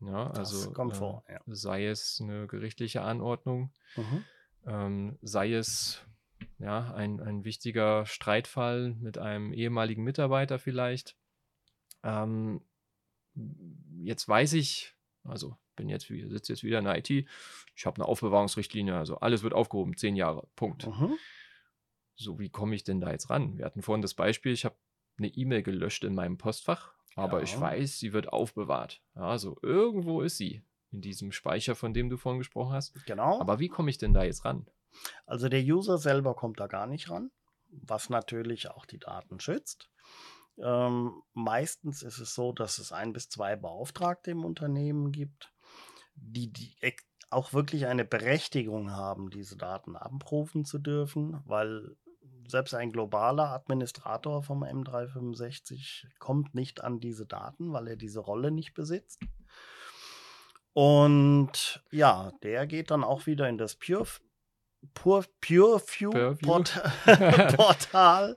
Ja, 0.00 0.30
also 0.30 0.72
kommt 0.72 0.92
äh, 0.94 0.96
vor, 0.96 1.24
ja. 1.28 1.40
sei 1.46 1.86
es 1.86 2.20
eine 2.20 2.46
gerichtliche 2.46 3.02
Anordnung, 3.02 3.72
Mhm. 3.96 4.24
ähm, 4.66 5.18
sei 5.22 5.52
es 5.54 6.04
ja, 6.58 6.92
ein, 6.94 7.20
ein 7.20 7.44
wichtiger 7.44 8.06
Streitfall 8.06 8.94
mit 9.00 9.18
einem 9.18 9.52
ehemaligen 9.52 10.02
Mitarbeiter 10.02 10.58
vielleicht. 10.58 11.16
Ähm, 12.02 12.60
jetzt 14.02 14.28
weiß 14.28 14.52
ich, 14.54 14.94
also 15.24 15.56
bin 15.76 15.88
jetzt, 15.88 16.06
sitze 16.06 16.52
jetzt 16.52 16.62
wieder 16.62 16.78
in 16.78 16.84
der 16.84 16.98
IT, 16.98 17.10
ich 17.10 17.86
habe 17.86 17.96
eine 17.96 18.06
Aufbewahrungsrichtlinie, 18.06 18.96
also 18.96 19.16
alles 19.16 19.42
wird 19.42 19.54
aufgehoben, 19.54 19.96
zehn 19.96 20.14
Jahre, 20.16 20.46
Punkt. 20.54 20.86
Mhm. 20.86 21.16
So, 22.14 22.38
wie 22.38 22.48
komme 22.50 22.74
ich 22.76 22.84
denn 22.84 23.00
da 23.00 23.10
jetzt 23.10 23.30
ran? 23.30 23.58
Wir 23.58 23.64
hatten 23.64 23.82
vorhin 23.82 24.02
das 24.02 24.14
Beispiel, 24.14 24.52
ich 24.52 24.64
habe 24.64 24.76
eine 25.18 25.28
E-Mail 25.28 25.62
gelöscht 25.62 26.04
in 26.04 26.14
meinem 26.14 26.38
Postfach, 26.38 26.94
aber 27.16 27.42
ich 27.42 27.52
Ja. 27.54 27.60
weiß, 27.60 27.98
sie 27.98 28.12
wird 28.12 28.32
aufbewahrt. 28.32 29.02
Also 29.14 29.58
irgendwo 29.62 30.20
ist 30.22 30.36
sie 30.36 30.62
in 30.92 31.00
diesem 31.00 31.32
Speicher, 31.32 31.74
von 31.74 31.92
dem 31.92 32.08
du 32.08 32.16
vorhin 32.16 32.38
gesprochen 32.38 32.72
hast. 32.72 33.04
Genau. 33.06 33.40
Aber 33.40 33.58
wie 33.58 33.68
komme 33.68 33.90
ich 33.90 33.98
denn 33.98 34.14
da 34.14 34.22
jetzt 34.22 34.44
ran? 34.44 34.68
Also 35.26 35.48
der 35.48 35.60
User 35.62 35.98
selber 35.98 36.34
kommt 36.34 36.60
da 36.60 36.68
gar 36.68 36.86
nicht 36.86 37.10
ran, 37.10 37.32
was 37.68 38.10
natürlich 38.10 38.70
auch 38.70 38.86
die 38.86 38.98
Daten 38.98 39.40
schützt. 39.40 39.90
Ähm, 40.58 41.22
meistens 41.32 42.02
ist 42.02 42.18
es 42.18 42.34
so, 42.34 42.52
dass 42.52 42.78
es 42.78 42.92
ein 42.92 43.12
bis 43.12 43.28
zwei 43.28 43.56
Beauftragte 43.56 44.30
im 44.30 44.44
Unternehmen 44.44 45.12
gibt, 45.12 45.52
die, 46.14 46.52
die 46.52 46.76
auch 47.30 47.52
wirklich 47.52 47.86
eine 47.86 48.04
Berechtigung 48.04 48.92
haben, 48.92 49.30
diese 49.30 49.56
Daten 49.56 49.96
abrufen 49.96 50.64
zu 50.64 50.78
dürfen, 50.78 51.42
weil 51.44 51.96
selbst 52.46 52.74
ein 52.74 52.92
globaler 52.92 53.50
Administrator 53.50 54.42
vom 54.42 54.62
M365 54.62 56.06
kommt 56.18 56.54
nicht 56.54 56.82
an 56.82 57.00
diese 57.00 57.26
Daten, 57.26 57.72
weil 57.72 57.88
er 57.88 57.96
diese 57.96 58.20
Rolle 58.20 58.50
nicht 58.50 58.74
besitzt. 58.74 59.20
Und 60.72 61.82
ja, 61.90 62.32
der 62.42 62.66
geht 62.66 62.90
dann 62.90 63.04
auch 63.04 63.26
wieder 63.26 63.48
in 63.48 63.58
das 63.58 63.76
Pure, 63.76 64.06
Pure, 64.92 65.24
Pureview 65.40 66.10
Pureview. 66.10 66.46
Port 66.46 66.82
Portal 67.56 68.36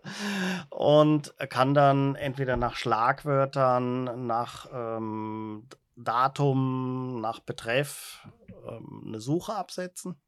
und 0.70 1.34
kann 1.50 1.74
dann 1.74 2.16
entweder 2.16 2.58
nach 2.58 2.76
Schlagwörtern, 2.76 4.28
nach 4.28 4.68
ähm, 4.72 5.68
Datum, 5.96 7.20
nach 7.22 7.40
Betreff 7.40 8.28
ähm, 8.68 9.04
eine 9.08 9.20
Suche 9.20 9.56
absetzen. 9.56 10.22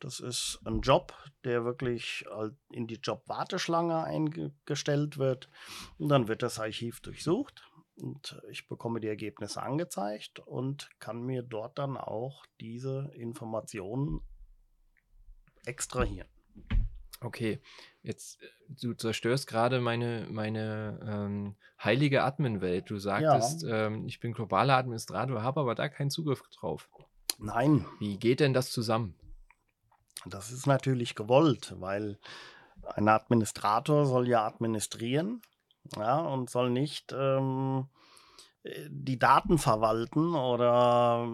Das 0.00 0.20
ist 0.20 0.60
ein 0.64 0.80
Job, 0.80 1.14
der 1.44 1.64
wirklich 1.64 2.26
in 2.70 2.86
die 2.86 3.00
Job-Warteschlange 3.02 4.04
eingestellt 4.04 5.16
wird. 5.16 5.48
Und 5.96 6.10
dann 6.10 6.28
wird 6.28 6.42
das 6.42 6.60
Archiv 6.60 7.00
durchsucht 7.00 7.64
und 7.96 8.40
ich 8.50 8.68
bekomme 8.68 9.00
die 9.00 9.08
Ergebnisse 9.08 9.62
angezeigt 9.62 10.38
und 10.40 10.90
kann 10.98 11.22
mir 11.22 11.42
dort 11.42 11.78
dann 11.78 11.96
auch 11.96 12.44
diese 12.60 13.10
Informationen 13.14 14.20
extrahieren. 15.66 16.28
Okay, 17.20 17.60
jetzt 18.02 18.42
äh, 18.42 18.46
du 18.68 18.94
zerstörst 18.94 19.46
gerade 19.46 19.80
meine, 19.80 20.26
meine 20.30 21.00
ähm, 21.06 21.56
heilige 21.82 22.24
Admin-Welt. 22.24 22.90
Du 22.90 22.98
sagtest, 22.98 23.64
ähm, 23.68 24.06
ich 24.06 24.20
bin 24.20 24.32
globaler 24.32 24.76
Administrator, 24.76 25.42
habe 25.42 25.60
aber 25.60 25.74
da 25.74 25.88
keinen 25.88 26.10
Zugriff 26.10 26.42
drauf. 26.50 26.88
Nein, 27.38 27.84
Wie 27.98 28.16
geht 28.16 28.40
denn 28.40 28.54
das 28.54 28.70
zusammen? 28.70 29.14
das 30.28 30.50
ist 30.50 30.66
natürlich 30.66 31.14
gewollt, 31.14 31.74
weil 31.78 32.18
ein 32.94 33.08
Administrator 33.08 34.06
soll 34.06 34.28
ja 34.28 34.46
administrieren 34.46 35.42
ja, 35.96 36.18
und 36.18 36.50
soll 36.50 36.70
nicht 36.70 37.12
ähm, 37.16 37.86
äh, 37.86 38.05
die 38.88 39.18
Daten 39.18 39.58
verwalten 39.58 40.34
oder 40.34 41.28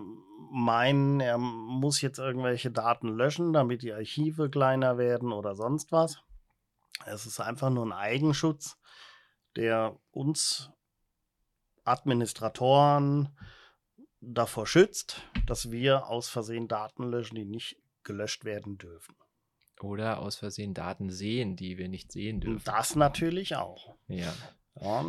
meinen, 0.51 1.21
er 1.21 1.39
muss 1.39 2.01
jetzt 2.01 2.19
irgendwelche 2.19 2.71
Daten 2.71 3.09
löschen, 3.09 3.53
damit 3.53 3.83
die 3.83 3.93
Archive 3.93 4.51
kleiner 4.51 4.99
werden 4.99 5.33
oder 5.33 5.55
sonst 5.55 5.93
was. 5.93 6.23
Es 7.07 7.27
ist 7.27 7.41
einfach 7.41 7.71
nur 7.71 7.87
ein 7.87 7.93
Eigenschutz, 7.93 8.79
der 9.57 9.97
uns 10.11 10.71
Administratoren 11.85 13.37
davor 14.21 14.67
schützt, 14.67 15.23
dass 15.47 15.71
wir 15.71 16.07
aus 16.07 16.29
Versehen 16.29 16.69
Daten 16.69 17.05
löschen, 17.05 17.35
die 17.35 17.45
nicht 17.45 17.77
gelöscht 18.05 18.45
werden 18.45 18.79
dürfen. 18.79 19.17
Oder 19.81 20.21
aus 20.21 20.37
Versehen 20.37 20.75
Daten 20.75 21.11
sehen, 21.11 21.57
die 21.57 21.77
wir 21.77 21.89
nicht 21.89 22.13
sehen 22.13 22.41
dürfen. 22.41 22.63
Das 22.65 22.95
natürlich 22.95 23.57
auch. 23.57 23.97
Ja. 24.07 24.33
Ja, 24.81 25.05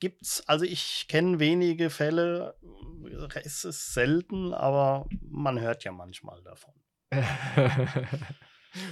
gibt's, 0.00 0.46
also 0.48 0.64
ich 0.64 1.06
kenne 1.08 1.38
wenige 1.38 1.90
Fälle, 1.90 2.56
es 3.44 3.64
ist 3.64 3.94
selten, 3.94 4.52
aber 4.54 5.08
man 5.20 5.60
hört 5.60 5.84
ja 5.84 5.92
manchmal 5.92 6.42
davon. 6.42 6.74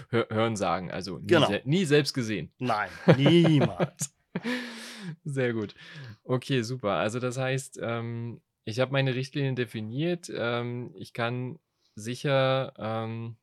Hör, 0.09 0.27
hören 0.31 0.57
sagen, 0.57 0.91
also 0.91 1.19
nie, 1.19 1.27
Genau. 1.27 1.47
se 1.47 1.61
nie 1.65 1.85
selbst 1.85 2.15
gesehen. 2.15 2.51
Nein, 2.59 2.89
niemals. 3.17 4.15
Sehr 5.25 5.53
gut. 5.53 5.75
Okay, 6.23 6.63
super. 6.63 6.93
Also 6.93 7.19
das 7.21 7.37
heißt, 7.37 7.79
ähm, 7.83 8.41
ich 8.65 8.81
habe 8.81 8.93
meine 8.93 9.15
Richtlinien 9.15 9.57
definiert. 9.57 10.33
Ähm, 10.35 10.95
ich 10.97 11.13
kann 11.13 11.59
sicher 11.95 12.73
ähm, 12.79 13.37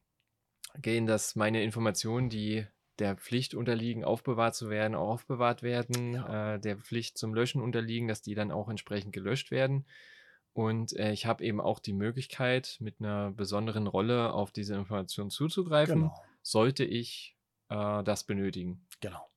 gehen, 0.82 1.06
dass 1.06 1.36
meine 1.36 1.62
Informationen, 1.64 2.30
die 2.30 2.66
der 3.02 3.18
Pflicht 3.18 3.56
unterliegen, 3.56 4.04
aufbewahrt 4.06 4.56
zu 4.56 4.70
werden, 4.70 4.96
auch 4.96 5.10
aufbewahrt 5.16 5.64
werden, 5.64 6.14
Ja. 6.14 6.56
äh, 6.56 6.60
der 6.60 6.78
Pflicht 6.78 7.18
zum 7.18 7.34
Löschen 7.34 7.62
unterliegen, 7.62 8.08
dass 8.08 8.22
die 8.22 8.36
dann 8.36 8.52
auch 8.52 8.70
entsprechend 8.70 9.14
gelöscht 9.14 9.52
werden. 9.52 9.86
Und 10.54 10.94
äh, 10.98 11.12
ich 11.12 11.26
habe 11.26 11.44
eben 11.44 11.62
auch 11.62 11.80
die 11.80 11.94
Möglichkeit, 11.94 12.78
mit 12.82 13.00
einer 13.00 13.32
besonderen 13.32 13.88
Rolle 13.88 14.34
auf 14.34 14.52
diese 14.52 14.76
Information 14.76 15.30
zuzugreifen, 15.32 16.04
genau, 16.04 16.16
sollte 16.44 16.84
ich 16.86 17.38
äh, 17.70 18.04
das 18.04 18.26
benötigen. 18.26 18.88
genau. 19.02 19.32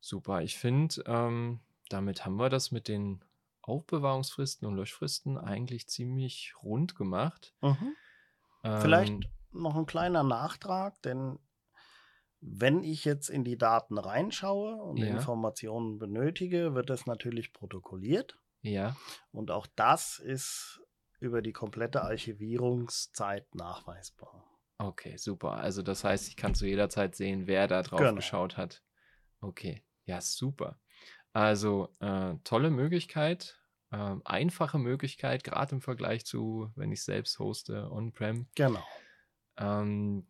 Super, 0.00 0.42
ich 0.42 0.56
finde, 0.58 1.02
ähm, 1.06 1.60
damit 1.88 2.24
haben 2.24 2.36
wir 2.36 2.48
das 2.48 2.70
mit 2.70 2.88
den 2.88 3.24
Aufbewahrungsfristen 3.62 4.66
und 4.68 4.76
Löschfristen 4.76 5.36
eigentlich 5.38 5.88
ziemlich 5.88 6.54
rund 6.62 6.94
gemacht. 6.94 7.54
Mhm. 7.60 7.96
Vielleicht 8.74 9.14
Ähm, 9.14 9.28
noch 9.52 9.76
ein 9.76 9.86
kleiner 9.86 10.22
Nachtrag, 10.22 11.00
denn 11.02 11.38
wenn 12.48 12.82
ich 12.84 13.04
jetzt 13.04 13.28
in 13.28 13.44
die 13.44 13.58
Daten 13.58 13.98
reinschaue 13.98 14.76
und 14.76 14.98
Ja. 14.98 15.06
Informationen 15.08 15.98
benötige, 15.98 16.74
wird 16.74 16.90
das 16.90 17.06
natürlich 17.06 17.52
protokolliert. 17.52 18.38
ja, 18.62 18.96
Und 19.32 19.50
auch 19.50 19.66
das 19.76 20.18
ist 20.18 20.80
über 21.20 21.42
die 21.42 21.52
komplette 21.52 22.02
Archivierungszeit 22.02 23.54
nachweisbar. 23.54 24.44
okay, 24.78 25.16
super. 25.16 25.52
Also 25.52 25.82
das 25.82 26.04
heißt, 26.04 26.28
ich 26.28 26.36
kann 26.36 26.54
zu 26.54 26.66
jeder 26.66 26.88
Zeit 26.88 27.16
sehen, 27.16 27.46
wer 27.46 27.66
da 27.66 27.82
drauf 27.82 28.00
Genau. 28.00 28.14
geschaut 28.16 28.56
hat. 28.56 28.82
Okay, 29.40 29.84
ja, 30.06 30.20
super. 30.20 30.80
Also 31.32 31.88
äh, 32.00 32.34
tolle 32.44 32.70
Möglichkeit, 32.70 33.60
ähm, 33.92 34.22
einfache 34.24 34.78
Möglichkeit, 34.78 35.44
gerade 35.44 35.74
im 35.76 35.80
Vergleich 35.80 36.24
zu, 36.24 36.70
wenn 36.76 36.92
ich 36.92 37.02
selbst 37.02 37.38
hoste, 37.38 37.90
on-prem. 37.90 38.48
Genau. 38.54 38.84
Ähm, 39.58 40.26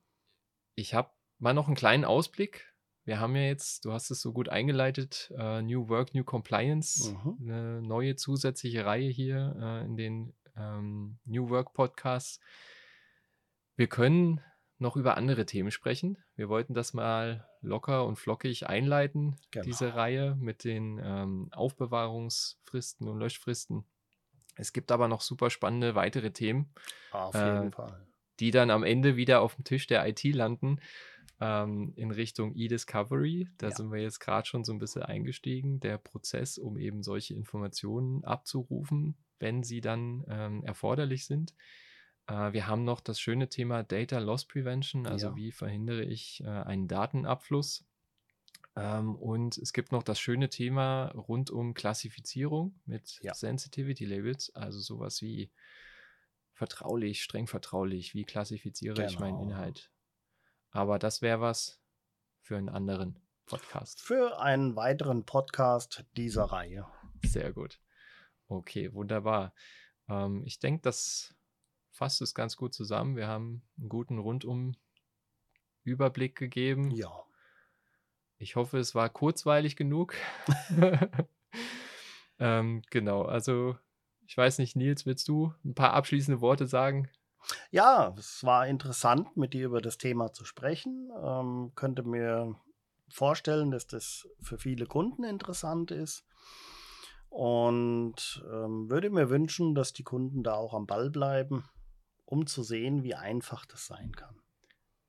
ich 0.74 0.94
habe 0.94 1.10
mal 1.38 1.52
noch 1.54 1.66
einen 1.66 1.76
kleinen 1.76 2.04
Ausblick. 2.04 2.72
Wir 3.04 3.20
haben 3.20 3.36
ja 3.36 3.42
jetzt, 3.42 3.84
du 3.84 3.92
hast 3.92 4.10
es 4.10 4.20
so 4.20 4.32
gut 4.32 4.48
eingeleitet, 4.48 5.32
äh, 5.38 5.62
New 5.62 5.88
Work, 5.88 6.14
New 6.14 6.24
Compliance, 6.24 7.12
Mhm. 7.12 7.36
eine 7.40 7.82
neue 7.82 8.16
zusätzliche 8.16 8.84
Reihe 8.84 9.08
hier 9.08 9.54
äh, 9.60 9.84
in 9.84 9.96
den 9.96 10.34
ähm, 10.56 11.18
New 11.24 11.48
Work 11.50 11.72
Podcasts. 11.72 12.40
Wir 13.76 13.86
können 13.86 14.40
noch 14.78 14.96
über 14.96 15.16
andere 15.16 15.46
Themen 15.46 15.70
sprechen. 15.70 16.18
Wir 16.34 16.48
wollten 16.48 16.74
das 16.74 16.92
mal 16.94 17.48
locker 17.62 18.04
und 18.06 18.16
flockig 18.16 18.66
einleiten, 18.66 19.36
diese 19.64 19.86
Genau. 19.86 19.96
Reihe 19.96 20.34
mit 20.36 20.64
den 20.64 21.00
ähm, 21.02 21.48
Aufbewahrungsfristen 21.52 23.08
und 23.08 23.18
Löschfristen. 23.18 23.84
Es 24.56 24.72
gibt 24.72 24.90
aber 24.90 25.08
noch 25.08 25.20
super 25.20 25.50
spannende 25.50 25.94
weitere 25.94 26.30
Themen 26.32 26.72
Auf 27.12 27.34
Äh, 27.34 27.54
jeden 27.54 27.72
Fall. 27.72 28.06
die 28.40 28.50
dann 28.50 28.70
am 28.70 28.82
Ende 28.84 29.16
wieder 29.16 29.40
auf 29.42 29.54
dem 29.54 29.64
Tisch 29.64 29.86
der 29.86 30.06
IT 30.08 30.24
landen, 30.24 30.80
ähm, 31.40 31.92
in 31.96 32.10
Richtung 32.10 32.54
E-Discovery. 32.54 33.48
Da 33.58 33.68
Ja. 33.68 33.74
sind 33.74 33.92
wir 33.92 34.00
jetzt 34.00 34.20
gerade 34.20 34.46
schon 34.46 34.64
so 34.64 34.72
ein 34.72 34.78
bisschen 34.78 35.02
eingestiegen. 35.02 35.80
Der 35.80 35.98
Prozess, 35.98 36.58
um 36.58 36.78
eben 36.78 37.02
solche 37.02 37.34
Informationen 37.34 38.24
abzurufen, 38.24 39.16
wenn 39.38 39.62
sie 39.62 39.80
dann 39.80 40.24
ähm, 40.28 40.64
erforderlich 40.64 41.26
sind. 41.26 41.54
Äh, 42.26 42.52
wir 42.52 42.66
haben 42.66 42.84
noch 42.84 43.00
das 43.00 43.20
schöne 43.20 43.48
Thema 43.48 43.82
Data 43.82 44.18
Loss 44.18 44.46
Prevention, 44.46 45.06
also 45.06 45.28
Ja. 45.28 45.36
wie 45.36 45.52
verhindere 45.52 46.04
ich 46.04 46.42
äh, 46.42 46.48
einen 46.48 46.88
Datenabfluss. 46.88 47.84
Ähm, 48.74 49.14
und 49.14 49.58
es 49.58 49.72
gibt 49.72 49.92
noch 49.92 50.02
das 50.02 50.18
schöne 50.20 50.48
Thema 50.50 51.06
rund 51.12 51.50
um 51.50 51.74
Klassifizierung 51.74 52.80
mit 52.86 53.18
Ja. 53.22 53.34
Sensitivity 53.34 54.04
Labels, 54.04 54.54
also 54.54 54.78
sowas 54.80 55.22
wie 55.22 55.50
vertraulich, 56.52 57.22
streng 57.22 57.46
vertraulich, 57.46 58.14
wie 58.14 58.24
klassifiziere 58.24 59.04
ich 59.04 59.18
meinen 59.18 59.38
Genau. 59.38 59.50
Inhalt. 59.50 59.90
Aber 60.76 60.98
das 60.98 61.22
wäre 61.22 61.40
was 61.40 61.80
für 62.42 62.58
einen 62.58 62.68
anderen 62.68 63.18
Podcast. 63.46 63.98
Für 63.98 64.38
einen 64.40 64.76
weiteren 64.76 65.24
Podcast 65.24 66.04
dieser 66.18 66.44
Reihe. 66.44 66.86
Sehr 67.24 67.54
gut. 67.54 67.80
Okay, 68.46 68.92
wunderbar. 68.92 69.54
Ähm, 70.06 70.42
ich 70.44 70.58
denke, 70.58 70.82
das 70.82 71.34
fasst 71.92 72.20
es 72.20 72.34
ganz 72.34 72.58
gut 72.58 72.74
zusammen. 72.74 73.16
Wir 73.16 73.26
haben 73.26 73.62
einen 73.78 73.88
guten 73.88 74.18
Rundum-Überblick 74.18 76.36
gegeben. 76.36 76.90
Ja. 76.90 77.24
Ich 78.36 78.56
hoffe, 78.56 78.78
es 78.78 78.94
war 78.94 79.08
kurzweilig 79.08 79.76
genug. 79.76 80.14
ähm, 82.38 82.82
genau, 82.90 83.22
also 83.22 83.78
ich 84.26 84.36
weiß 84.36 84.58
nicht, 84.58 84.76
Nils, 84.76 85.06
willst 85.06 85.26
du 85.28 85.54
ein 85.64 85.74
paar 85.74 85.94
abschließende 85.94 86.42
Worte 86.42 86.66
sagen? 86.66 87.08
Ja, 87.70 88.14
es 88.18 88.44
war 88.44 88.66
interessant, 88.66 89.36
mit 89.36 89.52
dir 89.54 89.66
über 89.66 89.80
das 89.80 89.98
Thema 89.98 90.32
zu 90.32 90.44
sprechen. 90.44 91.10
Ähm, 91.22 91.72
könnte 91.74 92.02
mir 92.02 92.56
vorstellen, 93.08 93.70
dass 93.70 93.86
das 93.86 94.28
für 94.40 94.58
viele 94.58 94.86
Kunden 94.86 95.24
interessant 95.24 95.90
ist. 95.90 96.24
Und 97.28 98.44
ähm, 98.50 98.88
würde 98.88 99.10
mir 99.10 99.30
wünschen, 99.30 99.74
dass 99.74 99.92
die 99.92 100.04
Kunden 100.04 100.42
da 100.42 100.54
auch 100.54 100.74
am 100.74 100.86
Ball 100.86 101.10
bleiben, 101.10 101.64
um 102.24 102.46
zu 102.46 102.62
sehen, 102.62 103.02
wie 103.02 103.14
einfach 103.14 103.66
das 103.66 103.86
sein 103.86 104.12
kann. 104.12 104.40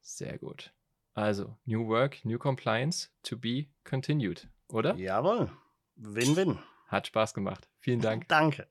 Sehr 0.01 0.37
gut. 0.37 0.73
Also, 1.13 1.57
New 1.65 1.87
Work, 1.87 2.23
New 2.25 2.37
Compliance, 2.37 3.09
to 3.23 3.37
be 3.37 3.67
continued, 3.83 4.49
oder? 4.69 4.95
Jawohl. 4.95 5.51
Win-win. 5.95 6.59
Hat 6.87 7.07
Spaß 7.07 7.33
gemacht. 7.33 7.67
Vielen 7.79 8.01
Dank. 8.01 8.27
Danke. 8.29 8.67